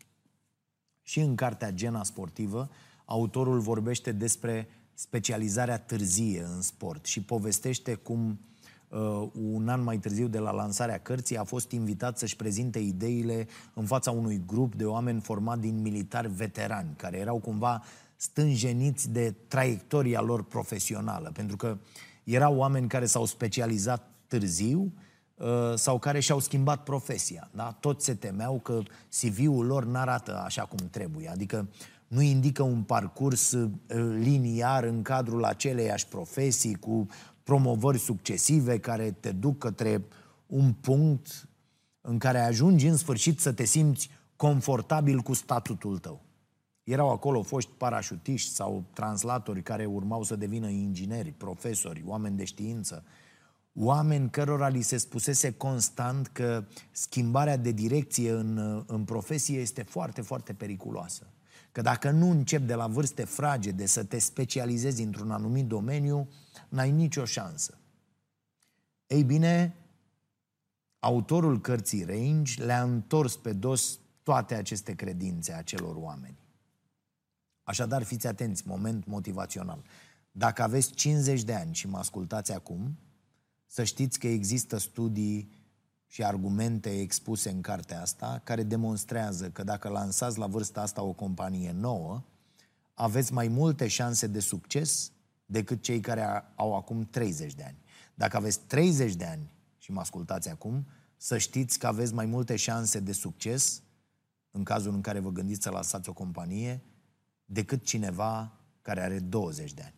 [1.02, 2.70] Și în cartea Gena Sportivă,
[3.04, 8.40] autorul vorbește despre specializarea târzie în sport și povestește cum
[8.88, 13.46] uh, un an mai târziu de la lansarea cărții a fost invitat să-și prezinte ideile
[13.74, 17.82] în fața unui grup de oameni format din militari veterani, care erau cumva
[18.16, 21.79] stânjeniți de traiectoria lor profesională, pentru că
[22.24, 24.92] erau oameni care s-au specializat târziu,
[25.37, 27.50] Uh, sau care și-au schimbat profesia.
[27.55, 27.76] Da?
[27.81, 28.83] Toți se temeau că
[29.20, 31.68] CV-ul lor n-arată așa cum trebuie, adică
[32.09, 33.70] nu indică un parcurs uh,
[34.18, 37.07] liniar în cadrul aceleiași profesii cu
[37.42, 40.05] promovări succesive care te duc către
[40.46, 41.48] un punct
[42.00, 46.25] în care ajungi în sfârșit să te simți confortabil cu statutul tău.
[46.87, 53.05] Erau acolo foști parașutiști sau translatori care urmau să devină ingineri, profesori, oameni de știință,
[53.75, 60.20] oameni cărora li se spusese constant că schimbarea de direcție în, în profesie este foarte,
[60.20, 61.27] foarte periculoasă.
[61.72, 66.29] Că dacă nu începi de la vârste fragede să te specializezi într-un anumit domeniu,
[66.68, 67.79] n-ai nicio șansă.
[69.07, 69.77] Ei bine,
[70.99, 76.44] autorul cărții Range le-a întors pe dos toate aceste credințe a celor oameni.
[77.66, 79.83] Așadar, fiți atenți, moment motivațional.
[80.31, 82.98] Dacă aveți 50 de ani și mă ascultați acum,
[83.66, 85.50] să știți că există studii
[86.07, 91.12] și argumente expuse în cartea asta care demonstrează că dacă lansați la vârsta asta o
[91.12, 92.22] companie nouă,
[92.94, 95.12] aveți mai multe șanse de succes
[95.46, 97.76] decât cei care au acum 30 de ani.
[98.14, 102.57] Dacă aveți 30 de ani și mă ascultați acum, să știți că aveți mai multe
[102.57, 103.83] șanse de succes
[104.50, 106.83] în cazul în care vă gândiți să lăsați o companie
[107.46, 109.94] decât cineva care are 20 de ani.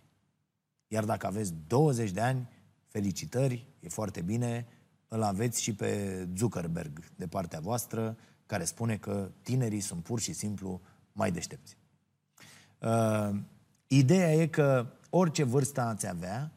[0.89, 2.49] Iar dacă aveți 20 de ani,
[2.87, 4.67] felicitări, e foarte bine,
[5.09, 10.33] îl aveți și pe Zuckerberg de partea voastră, care spune că tinerii sunt pur și
[10.33, 10.81] simplu
[11.13, 11.77] mai deștepți.
[12.79, 13.41] Uh,
[13.87, 16.53] ideea e că orice vârstă ați avea,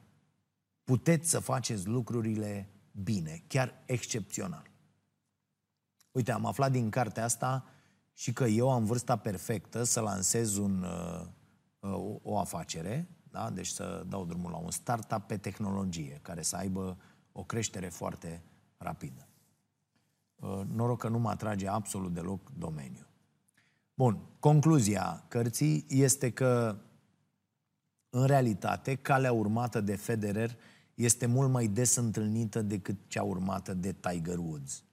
[0.84, 4.70] puteți să faceți lucrurile bine, chiar excepțional.
[6.12, 7.66] Uite, am aflat din cartea asta
[8.22, 11.28] și că eu am vârsta perfectă să lansez un, uh,
[11.80, 13.50] uh, o afacere, da?
[13.50, 16.98] deci să dau drumul la un startup pe tehnologie, care să aibă
[17.32, 18.44] o creștere foarte
[18.78, 19.28] rapidă.
[20.36, 23.08] Uh, noroc că nu mă atrage absolut deloc domeniul.
[23.94, 26.78] Bun, concluzia cărții este că,
[28.10, 30.58] în realitate, calea urmată de Federer
[30.94, 34.84] este mult mai des întâlnită decât cea urmată de Tiger Woods.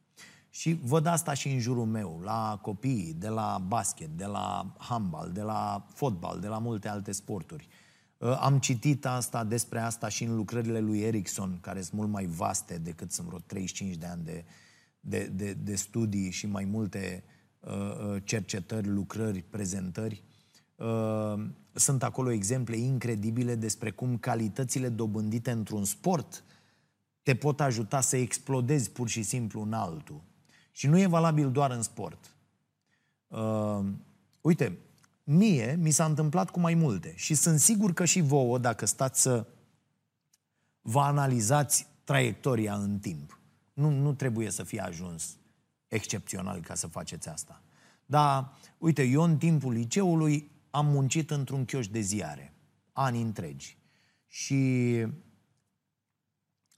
[0.59, 5.31] Și văd asta și în jurul meu, la copii, de la basket, de la handbal,
[5.33, 7.69] de la fotbal, de la multe alte sporturi.
[8.17, 12.27] Uh, am citit asta despre asta și în lucrările lui Erickson, care sunt mult mai
[12.27, 14.45] vaste decât sunt vreo 35 de ani de,
[15.01, 17.25] de, de, de studii și mai multe
[17.61, 20.23] uh, uh, cercetări, lucrări, prezentări.
[20.77, 26.45] Uh, sunt acolo exemple incredibile despre cum calitățile dobândite într-un sport
[27.23, 30.27] te pot ajuta să explodezi pur și simplu în altul.
[30.79, 32.35] Și nu e valabil doar în sport.
[33.27, 33.85] Uh,
[34.41, 34.79] uite,
[35.25, 39.21] mie mi s-a întâmplat cu mai multe și sunt sigur că și vouă, dacă stați
[39.21, 39.47] să
[40.81, 43.41] vă analizați traiectoria în timp.
[43.73, 45.37] Nu, nu trebuie să fie ajuns
[45.87, 47.63] excepțional ca să faceți asta.
[48.07, 52.55] Dar, uite, eu în timpul liceului am muncit într-un chioș de ziare,
[52.93, 53.77] ani întregi.
[54.27, 55.07] Și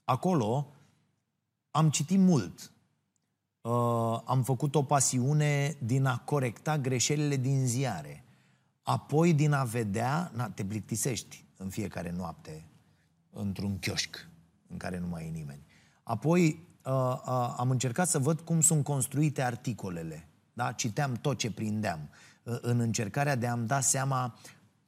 [0.03, 0.73] acolo
[1.71, 2.71] am citit mult.
[3.61, 8.23] Uh, am făcut o pasiune din a corecta greșelile din ziare.
[8.81, 12.65] Apoi din a vedea, na, te plictisești în fiecare noapte
[13.29, 14.27] într-un chioșc
[14.67, 15.65] în care nu mai e nimeni.
[16.03, 16.91] Apoi uh,
[17.25, 20.27] uh, am încercat să văd cum sunt construite articolele.
[20.53, 20.71] Da?
[20.71, 22.09] Citeam tot ce prindeam.
[22.43, 24.37] Uh, în încercarea de a-mi da seama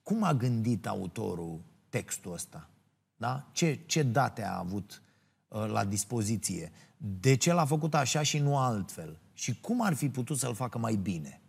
[0.03, 1.59] cum a gândit autorul
[1.89, 2.69] textul ăsta.
[3.15, 3.47] Da?
[3.51, 5.12] Ce, ce date a avut uh,
[5.53, 6.71] la dispoziție.
[6.97, 9.19] De ce l-a făcut așa și nu altfel?
[9.33, 11.41] Și cum ar fi putut să-l facă mai bine?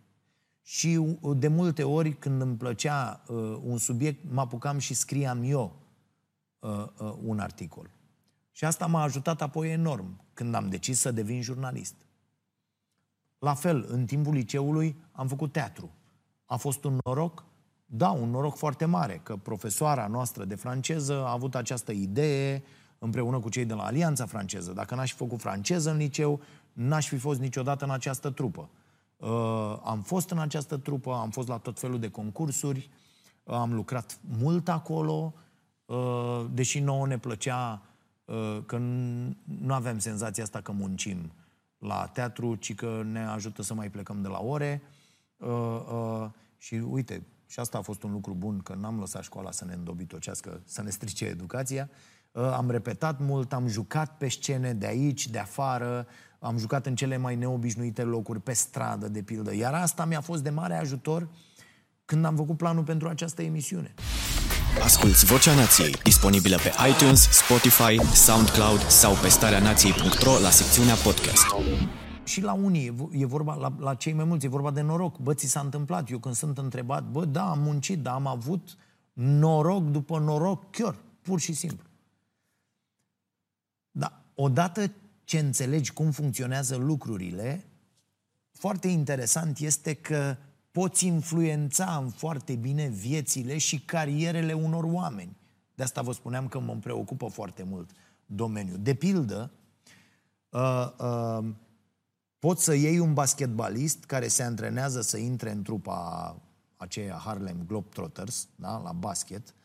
[0.61, 5.43] Și uh, de multe ori, când îmi plăcea uh, un subiect, mă apucam și scriam
[5.43, 5.79] eu
[6.59, 7.89] uh, uh, un articol.
[8.51, 11.95] Și asta m-a ajutat apoi enorm când am decis să devin jurnalist.
[13.39, 15.91] La fel, în timpul liceului am făcut teatru.
[16.45, 17.45] A fost un noroc?
[17.85, 22.63] Da, un noroc foarte mare, că profesoara noastră de franceză a avut această idee
[22.99, 24.71] împreună cu cei de la Alianța Franceză.
[24.71, 26.41] Dacă n-aș fi făcut franceză în liceu,
[26.73, 28.69] n-aș fi fost niciodată în această trupă.
[29.17, 32.89] Uh, am fost în această trupă, am fost la tot felul de concursuri,
[33.43, 35.33] uh, am lucrat mult acolo,
[35.85, 37.81] uh, deși nouă ne plăcea
[38.25, 41.31] uh, că nu avem senzația asta că muncim
[41.77, 44.81] la teatru, ci că ne ajută să mai plecăm de la ore.
[45.37, 45.49] Uh,
[45.93, 49.65] uh, și uite, și asta a fost un lucru bun, că n-am lăsat școala să
[49.65, 51.89] ne îndobitocească, să ne strice educația.
[51.91, 56.07] Uh, am repetat mult, am jucat pe scene de aici, de afară,
[56.39, 59.55] am jucat în cele mai neobișnuite locuri, pe stradă, de pildă.
[59.55, 61.27] Iar asta mi-a fost de mare ajutor
[62.05, 63.93] când am făcut planul pentru această emisiune.
[64.83, 71.45] Asculți Vocea Nației, disponibilă pe iTunes, Spotify, SoundCloud sau pe starea nației.ro la secțiunea podcast.
[72.23, 75.17] Și la unii, e vorba, la, la cei mai mulți, e vorba de noroc.
[75.17, 76.09] Bă, ți s-a întâmplat.
[76.09, 78.77] Eu când sunt întrebat, bă, da, am muncit, dar am avut
[79.13, 81.84] noroc după noroc chiar, pur și simplu.
[84.35, 84.91] Dar odată
[85.23, 87.65] ce înțelegi cum funcționează lucrurile,
[88.51, 90.35] foarte interesant este că
[90.71, 95.37] poți influența în foarte bine viețile și carierele unor oameni.
[95.75, 97.89] De asta vă spuneam că mă preocupă foarte mult
[98.25, 98.77] domeniul.
[98.81, 99.51] De pildă,
[100.49, 101.45] uh, uh,
[102.39, 106.35] poți să iei un basketbalist care se antrenează să intre în trupa
[106.75, 109.64] aceea Harlem Globetrotters, da, la basket, uh,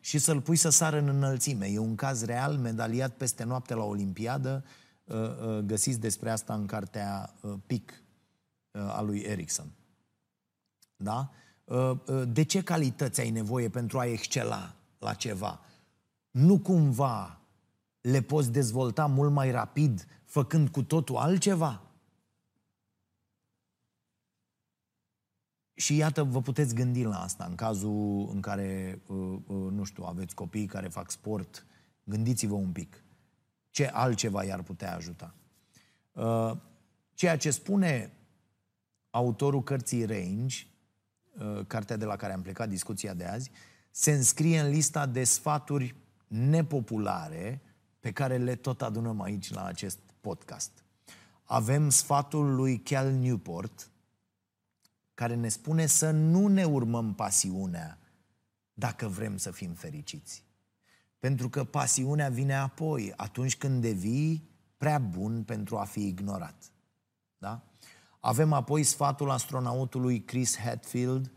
[0.00, 1.66] și să-l pui să sară în înălțime.
[1.66, 4.64] E un caz real, medaliat peste noapte la Olimpiadă,
[5.04, 8.02] uh, uh, găsiți despre asta în cartea uh, PIC
[8.70, 9.66] uh, a lui Erickson.
[10.96, 11.30] Da?
[11.64, 15.60] Uh, uh, de ce calități ai nevoie pentru a excela la ceva?
[16.30, 17.40] Nu cumva
[18.00, 21.80] le poți dezvolta mult mai rapid făcând cu totul altceva?
[25.80, 29.38] Și iată, vă puteți gândi la asta în cazul în care, uh,
[29.70, 31.66] nu știu, aveți copii care fac sport,
[32.04, 33.04] gândiți-vă un pic.
[33.70, 35.34] Ce altceva i-ar putea ajuta?
[36.12, 36.52] Uh,
[37.14, 38.12] ceea ce spune
[39.10, 40.66] autorul cărții Range,
[41.38, 43.50] uh, cartea de la care am plecat discuția de azi,
[43.90, 45.94] se înscrie în lista de sfaturi
[46.26, 47.60] nepopulare
[48.00, 50.84] pe care le tot adunăm aici la acest podcast.
[51.44, 53.89] Avem sfatul lui Cal Newport,
[55.20, 57.98] care ne spune să nu ne urmăm pasiunea
[58.72, 60.44] dacă vrem să fim fericiți.
[61.18, 66.72] Pentru că pasiunea vine apoi, atunci când devii prea bun pentru a fi ignorat.
[67.38, 67.62] Da?
[68.20, 71.32] Avem apoi sfatul astronautului Chris Hadfield,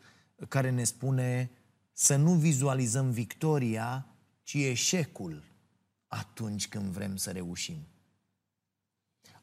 [0.47, 1.51] care ne spune
[1.91, 4.05] să nu vizualizăm victoria,
[4.43, 5.43] ci eșecul
[6.07, 7.87] atunci când vrem să reușim.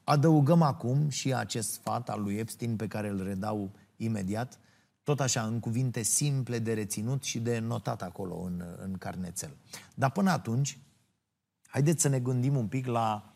[0.05, 3.71] Adăugăm acum și acest sfat al lui Epstein pe care îl redau
[4.03, 4.59] imediat,
[5.03, 9.57] tot așa, în cuvinte simple de reținut și de notat acolo în, în carnețel.
[9.95, 10.79] Dar până atunci,
[11.67, 13.35] haideți să ne gândim un pic la,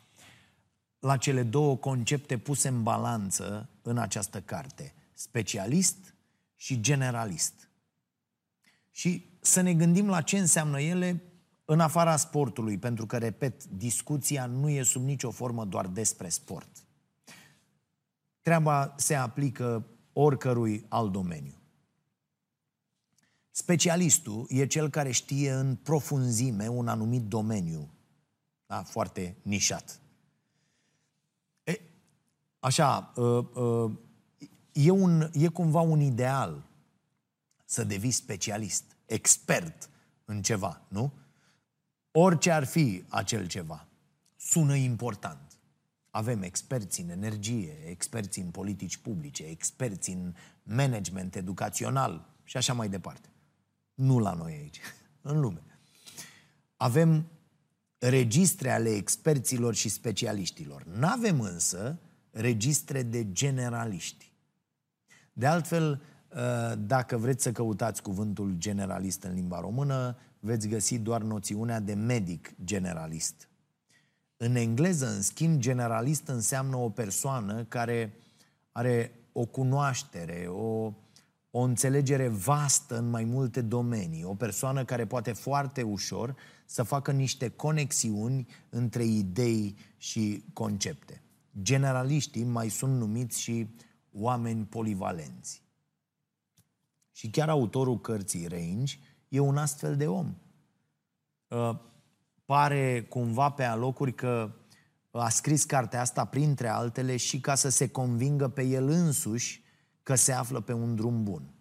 [0.99, 4.95] la cele două concepte puse în balanță în această carte.
[5.13, 6.15] Specialist
[6.55, 7.69] și generalist.
[8.91, 11.23] Și să ne gândim la ce înseamnă ele
[11.65, 16.69] în afara sportului, pentru că, repet, discuția nu e sub nicio formă doar despre sport.
[18.41, 21.55] Treaba se aplică oricărui alt domeniu.
[23.51, 27.91] Specialistul e cel care știe în profunzime un anumit domeniu,
[28.67, 30.01] da, foarte nișat.
[31.65, 31.81] E,
[32.61, 33.93] așa, uh, uh,
[34.73, 36.67] e, un, e cumva un ideal
[37.65, 39.91] să devii specialist, expert
[40.25, 41.13] în ceva, nu?
[42.11, 43.87] Orice ar fi acel ceva,
[44.37, 45.54] sună important.
[46.15, 52.89] Avem experți în energie, experți în politici publice, experți în management educațional și așa mai
[52.89, 53.29] departe.
[53.95, 54.81] Nu la noi aici,
[55.31, 55.65] în lume.
[56.77, 57.27] Avem
[57.99, 60.85] registre ale experților și specialiștilor.
[60.85, 61.99] N-avem însă
[62.31, 64.33] registre de generaliști.
[65.33, 66.03] De altfel,
[66.37, 71.95] ă, dacă vreți să căutați cuvântul generalist în limba română, veți găsi doar noțiunea de
[71.95, 73.49] medic generalist.
[74.45, 78.13] În engleză, în schimb, generalist înseamnă o persoană care
[78.73, 80.93] are o cunoaștere, o,
[81.51, 87.13] o înțelegere vastă în mai multe domenii, o persoană care poate foarte ușor să facă
[87.13, 91.23] niște conexiuni între idei și concepte.
[91.63, 93.69] Generaliștii mai sunt numiți și
[94.13, 95.63] oameni polivalenți.
[97.13, 98.97] Și chiar autorul cărții Range
[99.29, 100.35] e un astfel de om.
[102.47, 104.55] Uh, pare cumva pe alocuri că
[105.11, 109.63] a scris cartea asta, printre altele, și ca să se convingă pe el însuși
[110.03, 111.55] că se află pe un drum bun.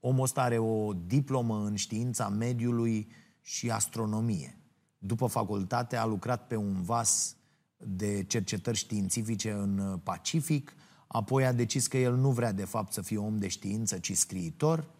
[0.00, 3.08] Omul ăsta are o diplomă în știința mediului
[3.40, 4.58] și astronomie.
[4.98, 7.36] După facultate a lucrat pe un vas
[7.76, 10.74] de cercetări științifice în Pacific,
[11.06, 14.16] apoi a decis că el nu vrea de fapt să fie om de știință, ci
[14.16, 14.86] scriitor–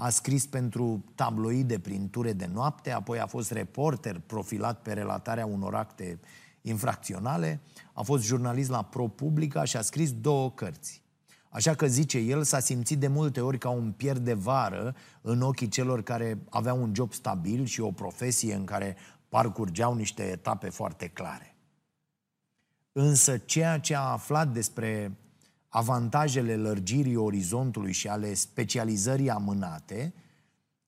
[0.00, 5.46] a scris pentru tabloide prin ture de noapte, apoi a fost reporter profilat pe relatarea
[5.46, 6.20] unor acte
[6.62, 7.60] infracționale,
[7.92, 11.02] a fost jurnalist la ProPublica și a scris două cărți.
[11.50, 15.42] Așa că, zice el, s-a simțit de multe ori ca un pier de vară în
[15.42, 18.96] ochii celor care aveau un job stabil și o profesie în care
[19.28, 21.56] parcurgeau niște etape foarte clare.
[22.92, 25.16] Însă ceea ce a aflat despre
[25.70, 30.14] avantajele lărgirii orizontului și ale specializării amânate,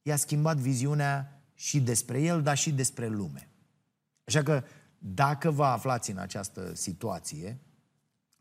[0.03, 3.49] i-a schimbat viziunea și despre el, dar și despre lume.
[4.24, 4.64] Așa că,
[4.99, 7.61] dacă vă aflați în această situație,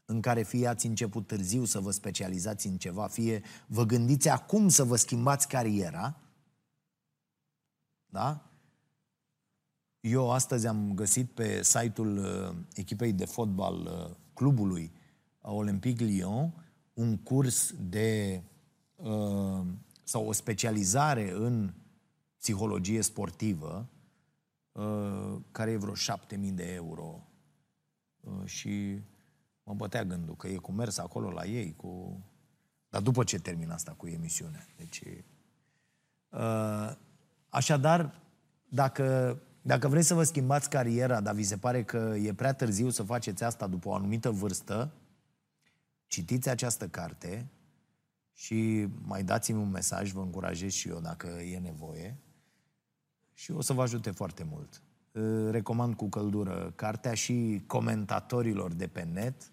[0.06, 4.70] în care fie ați început târziu să vă specializați în ceva, fie vă gândiți acum
[4.70, 6.20] să vă schimbați cariera,
[8.06, 8.46] da?
[10.00, 15.01] Eu astăzi am găsit pe site-ul uh, echipei de fotbal uh, clubului a
[15.42, 16.54] Olympique Lyon
[16.94, 18.42] un curs de
[18.96, 19.66] uh,
[20.04, 21.74] sau o specializare în
[22.38, 23.89] psihologie sportivă
[24.72, 27.28] uh, care e vreo 7000 de euro.
[28.20, 29.02] Uh, și
[29.64, 32.20] mă bătea gândul că e cu mers acolo la ei cu...
[32.89, 35.04] dar după ce termin asta cu emisiunea deci
[36.30, 36.96] uh,
[37.50, 38.22] așadar
[38.70, 42.89] dacă dacă vreți să vă schimbați cariera, dar vi se pare că e prea târziu
[42.89, 44.92] să faceți asta după o anumită vârstă,
[46.12, 47.49] citiți această carte
[48.34, 52.18] și mai dați-mi un mesaj, vă încurajez și eu dacă e nevoie
[53.34, 54.82] și o să vă ajute foarte mult.
[55.51, 59.51] Recomand cu căldură cartea și comentatorilor de pe net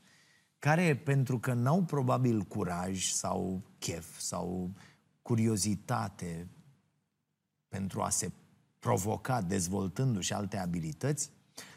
[0.58, 4.74] care, pentru că n-au probabil curaj sau chef sau
[5.22, 6.48] curiozitate
[7.68, 8.30] pentru a se
[8.78, 11.30] provoca dezvoltându-și alte abilități,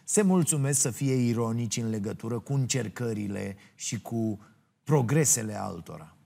[0.03, 4.39] se mulțumesc să fie ironici în legătură cu încercările și cu
[4.91, 6.17] progresele altora.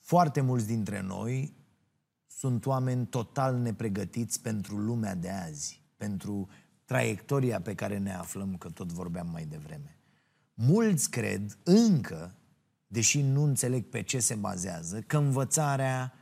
[0.00, 1.56] Foarte mulți dintre noi
[2.26, 6.48] sunt oameni total nepregătiți pentru lumea de azi, pentru
[6.84, 9.98] traiectoria pe care ne aflăm, că tot vorbeam mai devreme.
[10.54, 12.34] Mulți cred încă,
[12.86, 16.12] deși nu înțeleg pe ce se bazează, că învățarea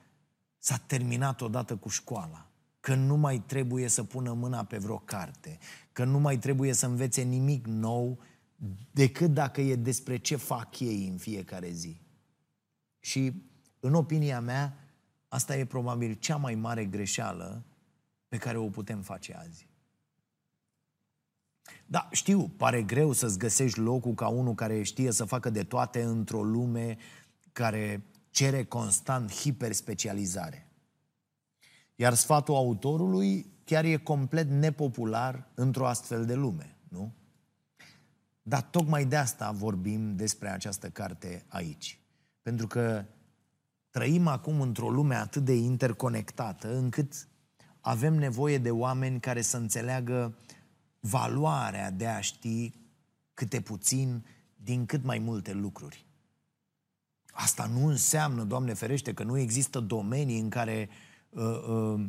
[0.58, 2.50] s-a terminat odată cu școala,
[2.80, 5.58] că nu mai trebuie să pună mâna pe vreo carte,
[5.92, 8.18] că nu mai trebuie să învețe nimic nou
[8.90, 12.00] decât dacă e despre ce fac ei în fiecare zi.
[13.00, 13.32] Și,
[13.80, 14.76] în opinia mea,
[15.28, 17.64] asta e probabil cea mai mare greșeală
[18.28, 19.68] pe care o putem face azi.
[21.86, 26.02] Da, știu, pare greu să-ți găsești locul ca unul care știe să facă de toate
[26.02, 26.96] într-o lume
[27.52, 30.70] care cere constant hiperspecializare.
[31.94, 37.12] Iar sfatul autorului chiar e complet nepopular într-o astfel de lume, nu?
[38.48, 42.00] Dar tocmai de asta vorbim despre această carte aici.
[42.42, 43.04] Pentru că
[43.90, 47.28] trăim acum într-o lume atât de interconectată încât
[47.80, 50.38] avem nevoie de oameni care să înțeleagă
[51.00, 52.72] valoarea de a ști
[53.34, 54.26] câte puțin
[54.56, 56.06] din cât mai multe lucruri.
[57.26, 60.88] Asta nu înseamnă, Doamne ferește, că nu există domenii în care
[61.28, 62.06] uh, uh,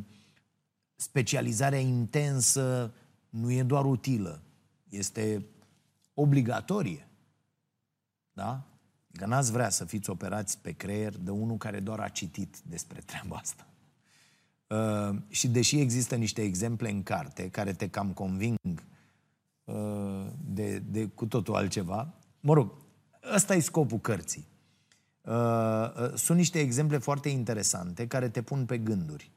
[0.96, 2.94] specializarea intensă
[3.28, 4.42] nu e doar utilă,
[4.88, 5.46] este
[6.20, 7.08] obligatorie.
[8.32, 8.66] Da?
[9.12, 13.00] Că n-ați vrea să fiți operați pe creier de unul care doar a citit despre
[13.00, 13.66] treaba asta.
[14.66, 18.58] Uh, și deși există niște exemple în carte care te cam conving
[19.64, 22.72] uh, de, de cu totul altceva, mă rog,
[23.34, 24.46] ăsta e scopul cărții.
[25.22, 29.30] Uh, uh, sunt niște exemple foarte interesante care te pun pe gânduri.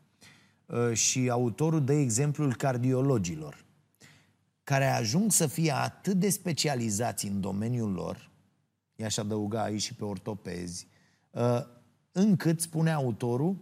[0.66, 3.66] Uh, și autorul dă exemplul cardiologilor,
[4.72, 8.32] care ajung să fie atât de specializați în domeniul lor,
[8.96, 10.88] i-aș adăuga aici și pe ortopezi,
[11.32, 11.60] uh,
[12.12, 13.58] încât, spune autorul,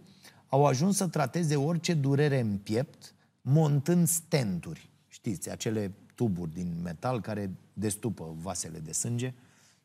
[0.48, 4.90] au ajuns să trateze orice durere în piept, montând stenturi.
[5.08, 9.34] Știți, acele tuburi din metal care destupă vasele de sânge,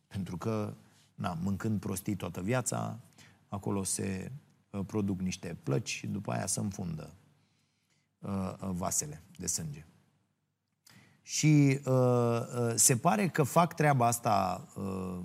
[0.07, 0.73] pentru că,
[1.15, 2.99] na, mâncând prostii toată viața,
[3.47, 4.31] acolo se
[4.69, 7.13] uh, produc niște plăci și după aia se înfundă
[8.19, 9.85] uh, vasele de sânge.
[11.27, 15.19] Și uh, uh, se pare că fac treaba asta uh,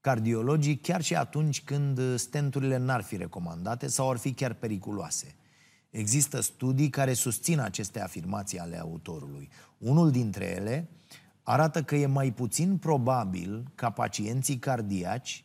[0.00, 5.34] cardiologii chiar și atunci când stenturile n-ar fi recomandate sau ar fi chiar periculoase.
[5.90, 9.48] Există studii care susțin aceste afirmații ale autorului.
[9.78, 10.88] Unul dintre ele
[11.42, 15.44] arată că e mai puțin probabil ca pacienții cardiaci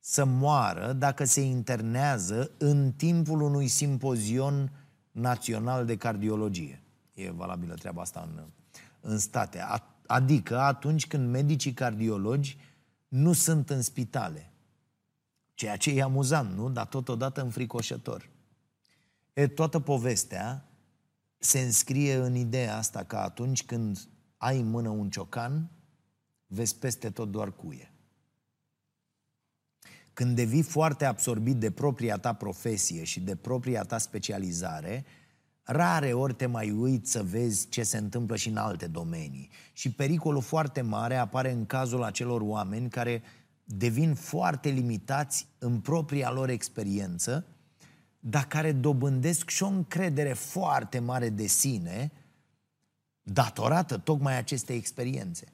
[0.00, 4.72] să moară dacă se internează în timpul unui simpozion
[5.10, 6.82] național de cardiologie.
[7.14, 8.44] E valabilă treaba asta în,
[9.04, 9.64] în state.
[10.06, 12.58] Adică atunci când medicii cardiologi
[13.08, 14.52] nu sunt în spitale.
[15.54, 16.70] Ceea ce e amuzant, nu?
[16.70, 18.30] Dar totodată înfricoșător.
[19.32, 20.68] E, toată povestea
[21.38, 25.70] se înscrie în ideea asta că atunci când ai în mână un ciocan,
[26.46, 27.92] vezi peste tot doar cuie.
[30.12, 35.04] Când devii foarte absorbit de propria ta profesie și de propria ta specializare,
[35.64, 39.50] rare ori te mai uiți să vezi ce se întâmplă și în alte domenii.
[39.72, 43.22] Și pericolul foarte mare apare în cazul acelor oameni care
[43.64, 47.46] devin foarte limitați în propria lor experiență,
[48.18, 52.12] dar care dobândesc și o încredere foarte mare de sine
[53.22, 55.46] datorată tocmai acestei experiențe.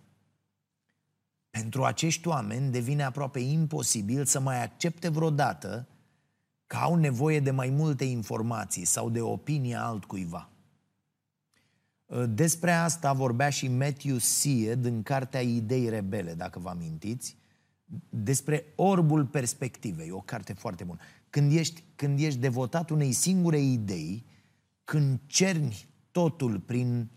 [1.50, 5.86] Pentru acești oameni devine aproape imposibil să mai accepte vreodată
[6.70, 10.50] că au nevoie de mai multe informații sau de opinia altcuiva.
[12.10, 17.36] Ă, despre asta vorbea și Matthew Seed în cartea Idei Rebele, dacă vă amintiți,
[18.08, 20.98] despre orbul perspectivei, o carte foarte bună.
[21.30, 24.26] Când ești, când ești devotat unei singure idei,
[24.84, 27.10] când cerni totul prin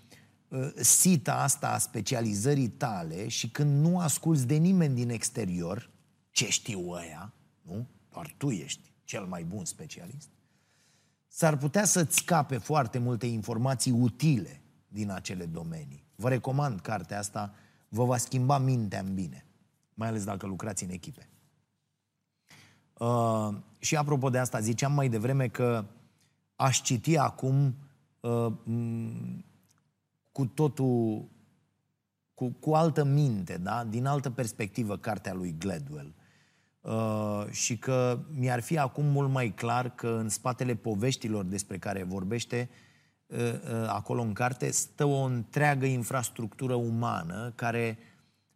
[0.47, 5.89] uh, sita asta a specializării tale și când nu asculți de nimeni din exterior,
[6.31, 7.87] ce știu ăia, nu?
[8.09, 10.29] Doar tu ești cel mai bun specialist,
[11.27, 16.03] s-ar putea să-ți scape foarte multe informații utile din acele domenii.
[16.15, 17.53] Vă recomand cartea asta,
[17.89, 19.45] vă va schimba mintea în bine,
[19.93, 21.29] mai ales dacă lucrați în echipe.
[22.97, 25.85] Uh, și apropo de asta, ziceam mai devreme că
[26.55, 27.75] aș citi acum
[28.19, 28.53] uh,
[30.31, 31.25] cu totul,
[32.33, 33.83] cu, cu altă minte, da?
[33.83, 36.13] din altă perspectivă, cartea lui Gladwell.
[36.83, 42.03] Uh, și că mi-ar fi acum mult mai clar că în spatele poveștilor despre care
[42.03, 42.69] vorbește
[43.87, 47.97] acolo în carte, stă o întreagă infrastructură umană care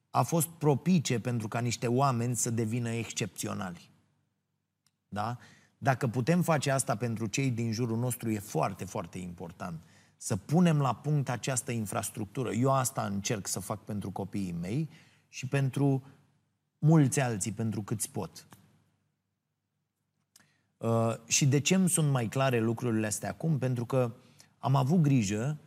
[0.10, 3.90] a fost propice pentru ca niște oameni să devină excepționali.
[5.08, 5.38] Da?
[5.78, 9.82] Dacă putem face asta pentru cei din jurul nostru, e foarte, foarte important.
[10.18, 12.52] Să punem la punct această infrastructură.
[12.52, 14.90] Eu asta încerc să fac pentru copiii mei
[15.28, 16.04] și pentru
[16.80, 18.48] mulți alții, pentru câți pot.
[20.78, 23.58] Uh, și de ce îmi sunt mai clare lucrurile astea acum?
[23.58, 24.16] Pentru că
[24.60, 25.58] am avut grijă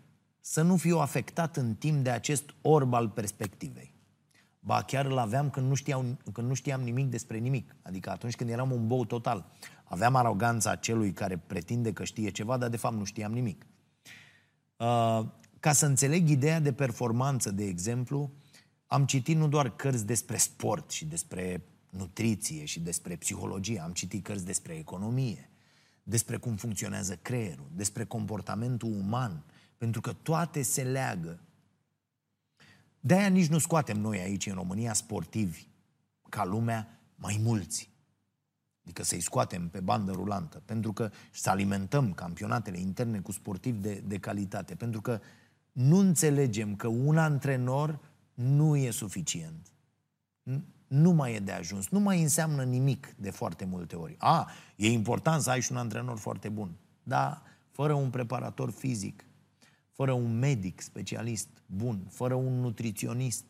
[0.40, 3.94] să nu fiu afectat în timp de acest orb al perspectivei.
[4.60, 7.76] Ba chiar îl aveam când nu, știau, când nu știam nimic despre nimic.
[7.82, 9.46] Adică atunci când eram un bou total.
[9.84, 13.66] Aveam aroganța celui care pretinde că știe ceva, dar de fapt nu știam nimic.
[14.76, 15.24] Uh,
[15.60, 18.30] ca să înțeleg ideea de performanță, de exemplu,
[18.92, 24.24] am citit nu doar cărți despre sport și despre nutriție și despre psihologie, am citit
[24.24, 25.50] cărți despre economie,
[26.02, 29.44] despre cum funcționează creierul, despre comportamentul uman,
[29.76, 31.40] pentru că toate se leagă.
[33.00, 35.66] De-aia nici nu scoatem noi aici în România sportivi
[36.28, 37.90] ca lumea mai mulți.
[38.82, 44.02] Adică să-i scoatem pe bandă rulantă, pentru că să alimentăm campionatele interne cu sportivi de,
[44.06, 45.20] de calitate, pentru că
[45.72, 48.09] nu înțelegem că un antrenor
[48.42, 49.72] nu e suficient.
[50.86, 51.88] Nu mai e de ajuns.
[51.88, 54.14] Nu mai înseamnă nimic de foarte multe ori.
[54.18, 56.70] A, e important să ai și un antrenor foarte bun.
[57.02, 59.24] Dar fără un preparator fizic,
[59.90, 63.44] fără un medic specialist bun, fără un nutriționist,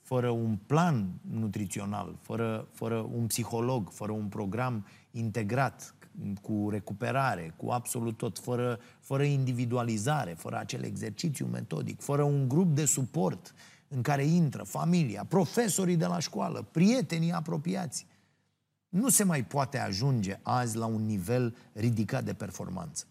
[0.00, 5.94] fără un plan nutrițional, fără, fără un psiholog, fără un program integrat
[6.42, 12.74] cu recuperare, cu absolut tot, fără, fără individualizare, fără acel exercițiu metodic, fără un grup
[12.74, 13.54] de suport
[13.88, 18.06] în care intră familia, profesorii de la școală, prietenii apropiați.
[18.88, 23.06] Nu se mai poate ajunge azi la un nivel ridicat de performanță.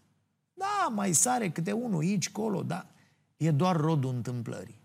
[0.52, 2.86] Da, mai sare câte unul aici, colo, dar
[3.36, 4.82] e doar rodul întâmplării.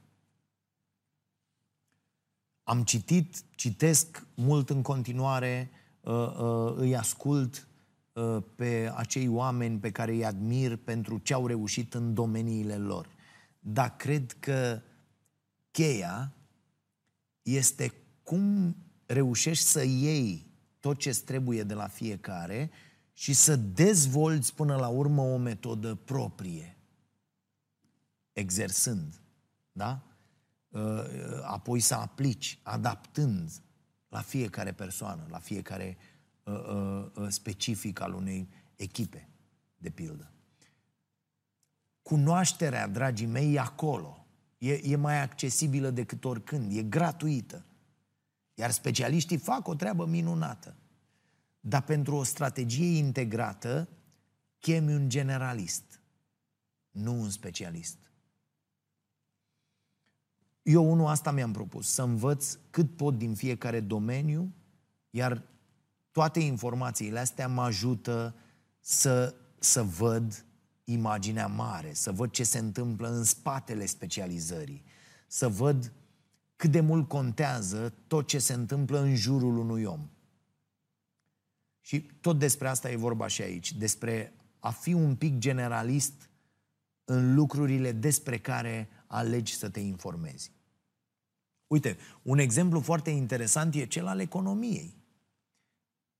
[2.63, 5.69] Am citit, citesc mult în continuare,
[6.01, 7.67] uh, uh, îi ascult
[8.13, 13.09] uh, pe acei oameni pe care îi admir pentru ce au reușit în domeniile lor.
[13.59, 14.81] Dar cred că
[15.71, 16.33] cheia
[17.41, 17.93] este
[18.23, 20.47] cum reușești să iei
[20.79, 22.71] tot ce trebuie de la fiecare
[23.13, 26.77] și să dezvolți până la urmă o metodă proprie,
[28.33, 29.21] exersând,
[29.71, 30.03] da?
[30.69, 31.03] Uh,
[31.43, 33.61] apoi să aplici, adaptând
[34.09, 35.97] la fiecare persoană, la fiecare
[36.43, 39.29] uh, uh, specific al unei echipe,
[39.77, 40.31] de pildă.
[42.01, 44.27] Cunoașterea, dragii mei, e acolo.
[44.59, 47.65] E, e mai accesibilă decât oricând, e gratuită.
[48.53, 50.75] Iar specialiștii fac o treabă minunată.
[51.59, 53.89] Dar pentru o strategie integrată,
[54.59, 56.01] chemi un generalist,
[56.91, 57.97] nu un specialist.
[60.61, 64.53] Eu unul asta mi-am propus, să învăț cât pot din fiecare domeniu,
[65.09, 65.43] iar
[66.11, 68.35] toate informațiile astea mă ajută
[68.79, 70.45] să, să văd
[70.91, 74.83] imaginea mare, să văd ce se întâmplă în spatele specializării,
[75.27, 75.91] să văd
[76.55, 80.09] cât de mult contează tot ce se întâmplă în jurul unui om.
[81.81, 86.29] Și tot despre asta e vorba și aici, despre a fi un pic generalist
[87.03, 90.51] în lucrurile despre care alegi să te informezi.
[91.67, 94.97] Uite, un exemplu foarte interesant e cel al economiei.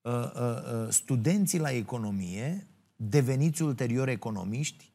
[0.01, 2.68] Uh, uh, uh, studenții la economie
[3.01, 4.91] deveniți ulterior economiști,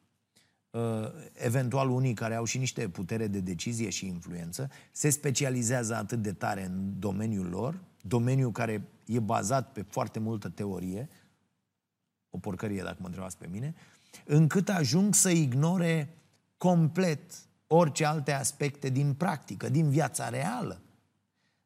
[0.71, 0.81] uh,
[1.33, 6.33] eventual unii care au și niște putere de decizie și influență, se specializează atât de
[6.33, 11.09] tare în domeniul lor, domeniul care e bazat pe foarte multă teorie,
[12.31, 13.75] o porcărie dacă mă întrebați pe mine,
[14.25, 16.19] încât ajung să ignore
[16.57, 17.33] complet
[17.67, 20.83] orice alte aspecte din practică, din viața reală.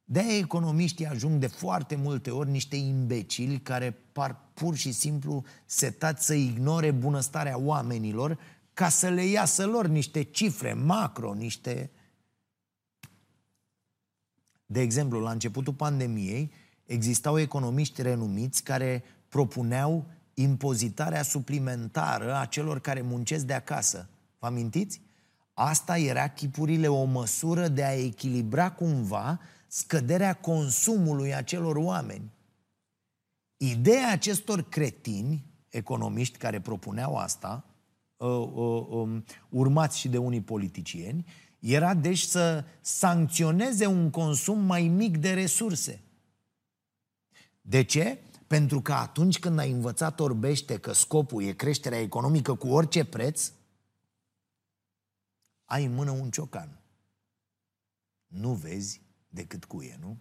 [0.04, 6.26] De-aia economiștii ajung de foarte multe ori niște imbecili care par pur și simplu setați
[6.26, 8.38] să ignore bunăstarea oamenilor
[8.74, 11.90] ca să le iasă lor niște cifre macro, niște...
[14.66, 16.52] De exemplu, la începutul pandemiei
[16.84, 24.08] existau economiști renumiți care propuneau impozitarea suplimentară a celor care muncesc de acasă.
[24.38, 25.00] Vă amintiți?
[25.52, 32.32] Asta era chipurile o măsură de a echilibra cumva scăderea consumului acelor oameni.
[33.60, 37.64] Ideea acestor cretini, economiști care propuneau asta,
[38.16, 41.24] uh, uh, um, urmați și de unii politicieni,
[41.58, 46.02] era deci să sancționeze un consum mai mic de resurse.
[47.60, 48.18] De ce?
[48.46, 53.52] Pentru că atunci când ai învățat orbește că scopul e creșterea economică cu orice preț,
[55.64, 56.80] ai în mână un ciocan.
[58.26, 60.16] Nu vezi decât cuie, nu?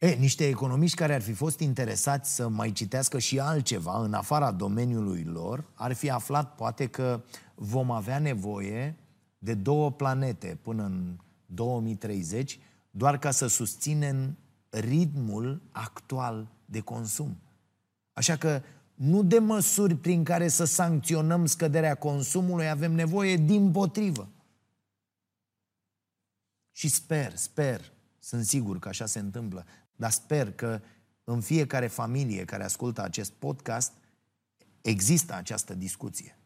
[0.00, 4.52] E, niște economiști care ar fi fost interesați să mai citească și altceva în afara
[4.52, 7.22] domeniului lor, ar fi aflat poate că
[7.54, 8.96] vom avea nevoie
[9.38, 12.58] de două planete până în 2030,
[12.90, 14.36] doar ca să susținem
[14.68, 17.36] ritmul actual de consum.
[18.12, 18.62] Așa că
[18.94, 24.28] nu de măsuri prin care să sancționăm scăderea consumului avem nevoie, din potrivă.
[26.72, 29.66] Și sper, sper, sunt sigur că așa se întâmplă,
[30.00, 30.80] dar sper că
[31.24, 33.92] în fiecare familie care ascultă acest podcast
[34.80, 36.38] există această discuție.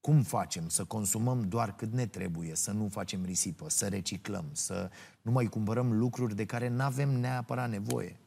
[0.00, 4.90] Cum facem să consumăm doar cât ne trebuie, să nu facem risipă, să reciclăm, să
[5.22, 8.20] nu mai cumpărăm lucruri de care nu avem neapărat nevoie,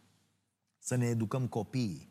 [0.80, 2.10] să ne educăm copiii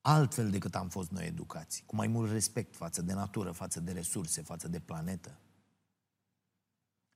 [0.00, 3.92] altfel decât am fost noi educați, cu mai mult respect față de natură, față de
[3.92, 5.38] resurse, față de planetă.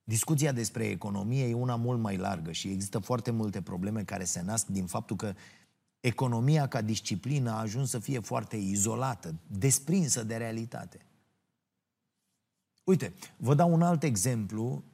[0.04, 4.42] Discuția despre economie e una mult mai largă și există foarte multe probleme care se
[4.42, 5.34] nasc din faptul că
[6.00, 11.06] economia ca disciplină a ajuns să fie foarte izolată, desprinsă de realitate.
[12.84, 14.84] Uite, vă dau un alt exemplu,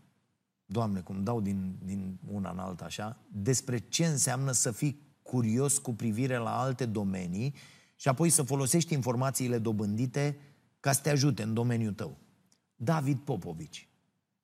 [0.72, 5.78] Doamne, cum dau din, din una în alta așa, despre ce înseamnă să fii curios
[5.78, 7.54] cu privire la alte domenii
[7.96, 10.36] și apoi să folosești informațiile dobândite
[10.80, 12.16] ca să te ajute în domeniul tău.
[12.74, 13.89] David Popovici.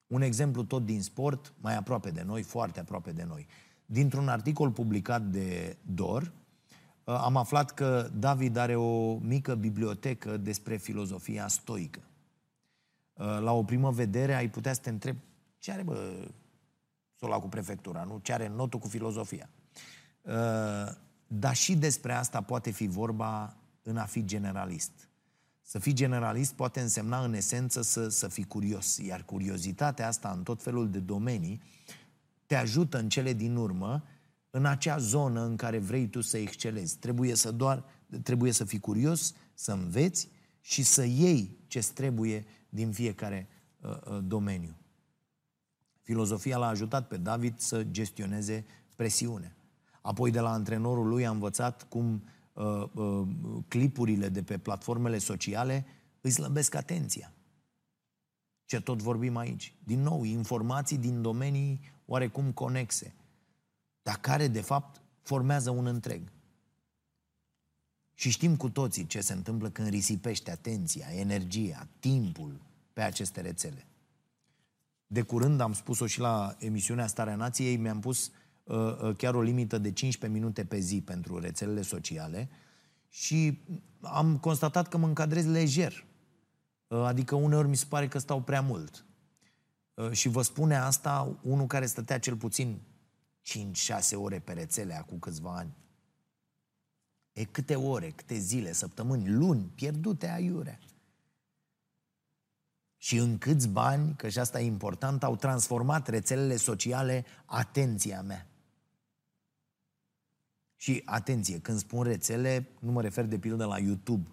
[0.07, 3.46] Un exemplu tot din sport, mai aproape de noi, foarte aproape de noi.
[3.86, 10.76] Dintr-un articol publicat de DOR, uh, am aflat că David are o mică bibliotecă despre
[10.76, 12.00] filozofia stoică.
[13.12, 15.18] Uh, la o primă vedere ai putea să te întrebi
[15.59, 16.28] ce are, bă,
[17.18, 18.18] sola cu prefectura, nu?
[18.22, 19.48] Ce are notul cu filozofia?
[20.22, 20.32] Uh,
[21.26, 25.09] dar și despre asta poate fi vorba în a fi generalist.
[25.68, 30.42] Să fii generalist poate însemna în esență să, să fii curios, iar curiozitatea asta în
[30.42, 31.62] tot felul de domenii
[32.46, 34.04] te ajută în cele din urmă
[34.50, 36.96] în acea zonă în care vrei tu să excelezi.
[36.98, 37.84] Trebuie să doar
[38.22, 40.28] trebuie să fii curios, să înveți
[40.60, 43.48] și să iei ce trebuie din fiecare
[43.80, 44.76] uh, uh, domeniu.
[46.02, 48.64] Filozofia l-a ajutat pe David să gestioneze
[48.96, 49.56] presiunea.
[50.02, 52.22] Apoi de la antrenorul lui a învățat cum
[52.57, 53.26] uh, uh,
[53.68, 55.86] clipurile de pe platformele sociale
[56.20, 57.32] îi slăbesc atenția.
[58.64, 59.74] Ce tot vorbim aici.
[59.84, 63.14] Din nou, informații din domenii oarecum conexe,
[64.02, 66.32] dar care, de fapt, formează un întreg.
[68.14, 72.61] Și știm cu toții ce se întâmplă când risipește atenția, energia, timpul
[72.92, 73.86] pe aceste rețele.
[75.07, 78.45] De curând, am spus-o și la emisiunea Starea Nației, mi-am pus uh, Uh, uh,
[79.16, 82.48] chiar o limită de 15 minute pe zi pentru rețelele sociale
[83.08, 83.60] și
[84.00, 86.04] am constatat că mă încadrez lejer.
[86.86, 89.04] Uh, adică uneori mi se pare că stau prea mult.
[90.10, 92.80] Și vă spune asta unul care stătea cel puțin
[93.42, 95.76] 5-6 ore pe rețele acum câțiva ani.
[97.32, 100.80] E câte ore, câte zile, săptămâni, luni, pierdute aiure.
[102.96, 108.46] Și în câți bani, că și asta e important, au transformat rețelele sociale atenția mea.
[110.87, 114.28] Și atenție, când spun rețele, nu mă refer de pildă la YouTube,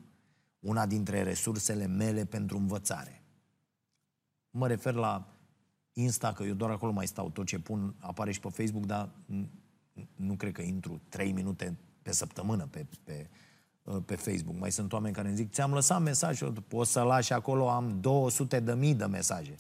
[0.60, 3.22] una dintre resursele mele pentru învățare.
[4.50, 5.28] Mă refer la
[5.94, 9.10] Insta, că eu doar acolo mai stau, tot ce pun apare și pe Facebook, dar
[10.16, 13.30] nu cred că intru 3 minute pe săptămână pe, pe,
[13.84, 14.60] uh, pe Facebook.
[14.60, 18.60] Mai sunt oameni care îmi zic, ți-am lăsat mesajul, poți să lași acolo, am 200
[18.60, 19.56] de mii de mesaje.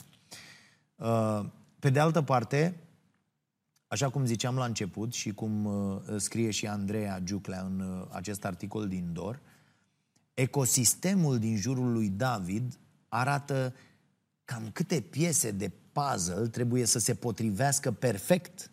[0.95, 1.45] Uh,
[1.79, 2.75] pe de altă parte,
[3.93, 8.45] Așa cum ziceam la început și cum uh, scrie și Andreea Giuclea în uh, acest
[8.45, 9.39] articol din DOR,
[10.33, 13.75] ecosistemul din jurul lui David arată
[14.45, 18.71] cam câte piese de puzzle trebuie să se potrivească perfect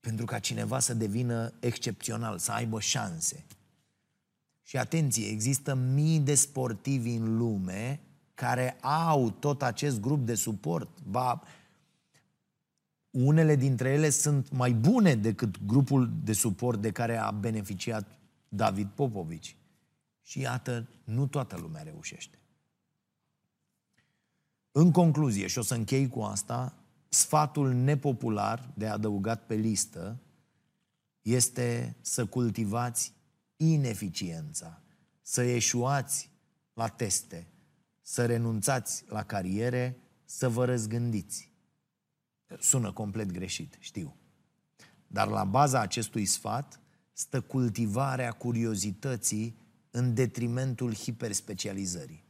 [0.00, 3.44] pentru ca cineva să devină excepțional, să aibă șanse.
[4.62, 8.00] Și atenție, există mii de sportivi în lume
[8.34, 11.02] care au tot acest grup de suport.
[11.02, 11.42] Ba,
[13.24, 18.88] unele dintre ele sunt mai bune decât grupul de suport de care a beneficiat David
[18.94, 19.56] Popovici.
[20.22, 22.38] Și iată, nu toată lumea reușește.
[24.72, 26.74] În concluzie, și o să închei cu asta,
[27.08, 30.20] sfatul nepopular de adăugat pe listă
[31.22, 33.12] este să cultivați
[33.56, 34.82] ineficiența,
[35.22, 36.30] să eșuați
[36.72, 37.46] la teste,
[38.00, 41.45] să renunțați la cariere, să vă răzgândiți.
[42.58, 44.16] Sună complet greșit, știu.
[45.06, 46.80] Dar la baza acestui sfat
[47.12, 49.58] stă cultivarea curiozității
[49.90, 52.24] în detrimentul hiperspecializării.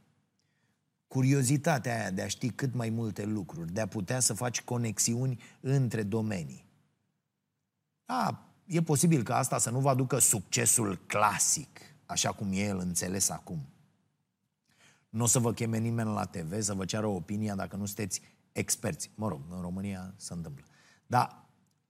[1.07, 5.41] curiozitatea aia de a ști cât mai multe lucruri, de a putea să faci conexiuni
[5.59, 6.65] între domenii.
[8.05, 12.77] A, e posibil ca asta să nu vă aducă succesul clasic, așa cum e el
[12.77, 13.67] înțeles acum.
[15.09, 18.21] Nu o să vă cheme nimeni la TV să vă ceară opinia dacă nu sunteți
[18.57, 19.11] experți.
[19.15, 20.63] Mă rog, în România se întâmplă.
[21.07, 21.45] Dar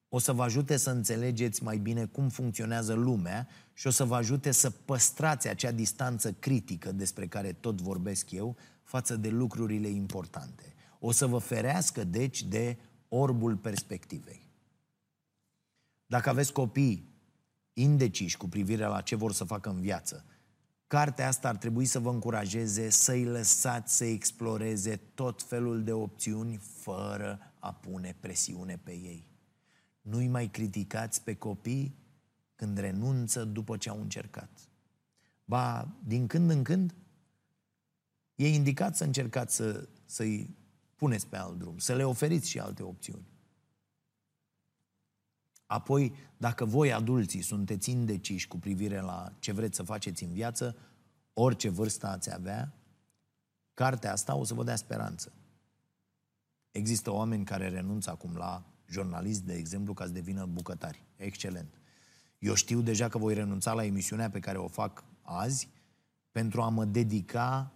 [0.09, 4.15] o să vă ajute să înțelegeți mai bine cum funcționează lumea și o să vă
[4.15, 10.73] ajute să păstrați acea distanță critică despre care tot vorbesc eu față de lucrurile importante.
[10.99, 12.77] O să vă ferească, deci, de
[13.09, 14.45] orbul perspectivei.
[16.05, 17.15] Dacă aveți copii
[17.73, 20.25] indeciși cu privire la ce vor să facă în viață,
[20.87, 26.57] cartea asta ar trebui să vă încurajeze să-i lăsați să exploreze tot felul de opțiuni
[26.57, 29.27] fără a pune presiune pe ei.
[30.01, 31.95] Nu-i mai criticați pe copii
[32.55, 34.69] când renunță după ce au încercat.
[35.45, 36.95] Ba, din când în când,
[38.35, 40.55] e indicat să încercați să, să-i
[40.95, 43.25] puneți pe alt drum, să le oferiți și alte opțiuni.
[45.67, 50.75] Apoi, dacă voi, adulții, sunteți indeciși cu privire la ce vreți să faceți în viață,
[51.33, 52.73] orice vârstă ați avea,
[53.73, 55.31] cartea asta o să vă dea speranță.
[56.71, 61.03] Există oameni care renunță acum la jurnalist, de exemplu, ca să devină bucătari.
[61.15, 61.73] Excelent.
[62.39, 65.69] Eu știu deja că voi renunța la emisiunea pe care o fac azi
[66.31, 67.71] pentru a mă dedica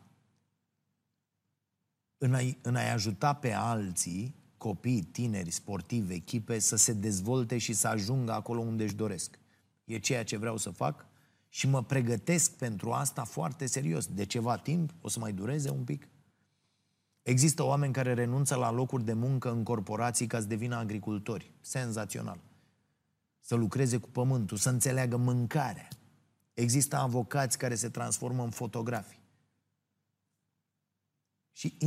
[2.18, 7.74] în a-i, în a ajuta pe alții, copii, tineri, sportivi, echipe, să se dezvolte și
[7.74, 9.39] să ajungă acolo unde își doresc.
[9.86, 11.05] E ceea ce vreau să fac
[11.49, 14.05] și mă pregătesc pentru asta foarte serios.
[14.05, 16.07] De ceva timp, o să mai dureze un pic,
[17.24, 21.51] Există oameni care renunță la locuri de muncă în corporații ca să devină agricultori.
[21.62, 22.39] Senzațional.
[23.39, 25.88] Să lucreze cu pământul, să înțeleagă mâncarea.
[26.53, 29.21] Există avocați care se transformă în fotografi.
[31.62, 31.78] Și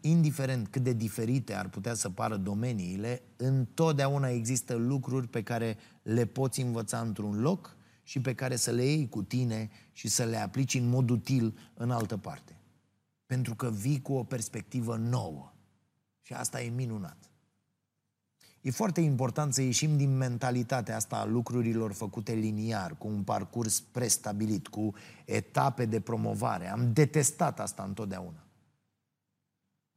[0.00, 6.24] indiferent cât de diferite ar putea să pară domeniile, întotdeauna există lucruri pe care le
[6.24, 10.36] poți învăța într-un loc și pe care să le iei cu tine și să le
[10.36, 12.60] aplici în mod util în altă parte.
[13.26, 15.52] Pentru că vii cu o perspectivă nouă.
[16.22, 17.30] Și asta e minunat.
[18.60, 23.80] E foarte important să ieșim din mentalitatea asta a lucrurilor făcute liniar, cu un parcurs
[23.80, 26.70] prestabilit, cu etape de promovare.
[26.70, 28.42] Am detestat asta întotdeauna.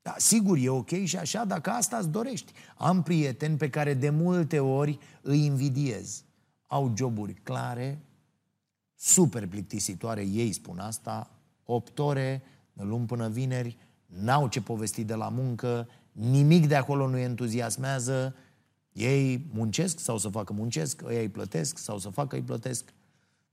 [0.01, 2.51] Da, sigur, e ok și așa dacă asta îți dorești.
[2.77, 6.23] Am prieteni pe care de multe ori îi invidiez.
[6.67, 8.01] Au joburi clare,
[8.95, 11.31] super plictisitoare, ei spun asta,
[11.65, 12.43] 8 ore
[12.73, 18.35] luni până vineri, n-au ce povesti de la muncă, nimic de acolo nu entuziasmează,
[18.91, 22.93] ei muncesc sau să facă muncesc, ei îi plătesc sau să facă îi plătesc.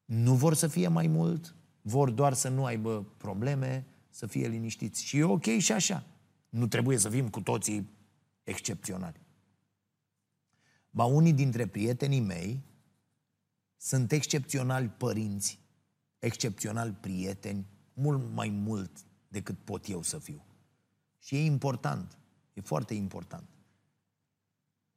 [0.04, 5.04] Nu vor să fie mai mult, vor doar să nu aibă probleme, să fie liniștiți.
[5.04, 6.04] Și e ok și așa.
[6.48, 7.90] Nu trebuie să fim cu toții
[8.44, 9.20] excepționali.
[10.90, 12.62] Ba unii dintre prietenii mei
[13.76, 15.60] sunt excepționali părinți,
[16.18, 20.44] excepționali prieteni, mult mai mult decât pot eu să fiu.
[21.18, 22.18] Și e important,
[22.54, 23.48] e foarte important.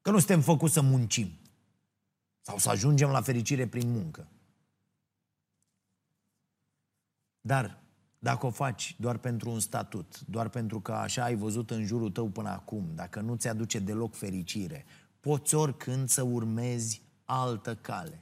[0.02, 1.32] Că nu suntem făcuți să muncim
[2.42, 4.28] sau să ajungem la fericire prin muncă.
[7.42, 7.84] Dar
[8.24, 12.12] dacă o faci doar pentru un statut, doar pentru că așa ai văzut în jurul
[12.12, 14.86] tău până acum, dacă nu ți aduce deloc fericire,
[15.20, 18.22] poți oricând să urmezi altă cale.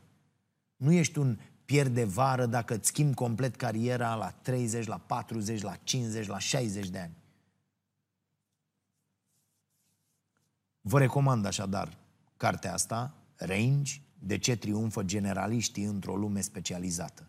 [0.76, 5.76] Nu ești un pierde vară dacă îți schimbi complet cariera la 30, la 40, la
[5.76, 7.18] 50, la 60 de ani.
[10.82, 11.98] Vă recomand așadar
[12.38, 17.28] cartea asta, Range, de ce triumfă generaliștii într-o lume specializată.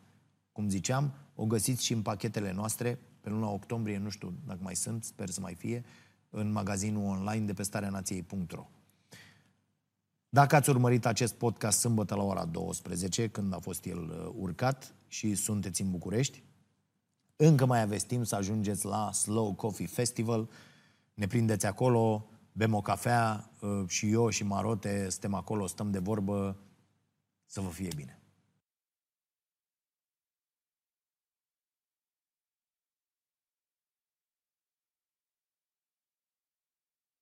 [0.52, 4.76] Cum ziceam, o găsiți și în pachetele noastre, pe luna octombrie, nu știu dacă mai
[4.76, 5.84] sunt, sper să mai fie,
[6.30, 8.66] în magazinul online de pe stareanației.ro.
[10.28, 14.94] Dacă ați urmărit acest podcast sâmbătă la ora 12, când a fost el uh, urcat
[15.08, 16.42] și sunteți în București,
[17.36, 20.48] încă mai aveți timp să ajungeți la Slow Coffee Festival.
[21.14, 25.98] Ne prindeți acolo, bem o cafea uh, și eu și Marote stăm acolo, stăm de
[25.98, 26.56] vorbă,
[27.46, 28.19] să vă fie bine.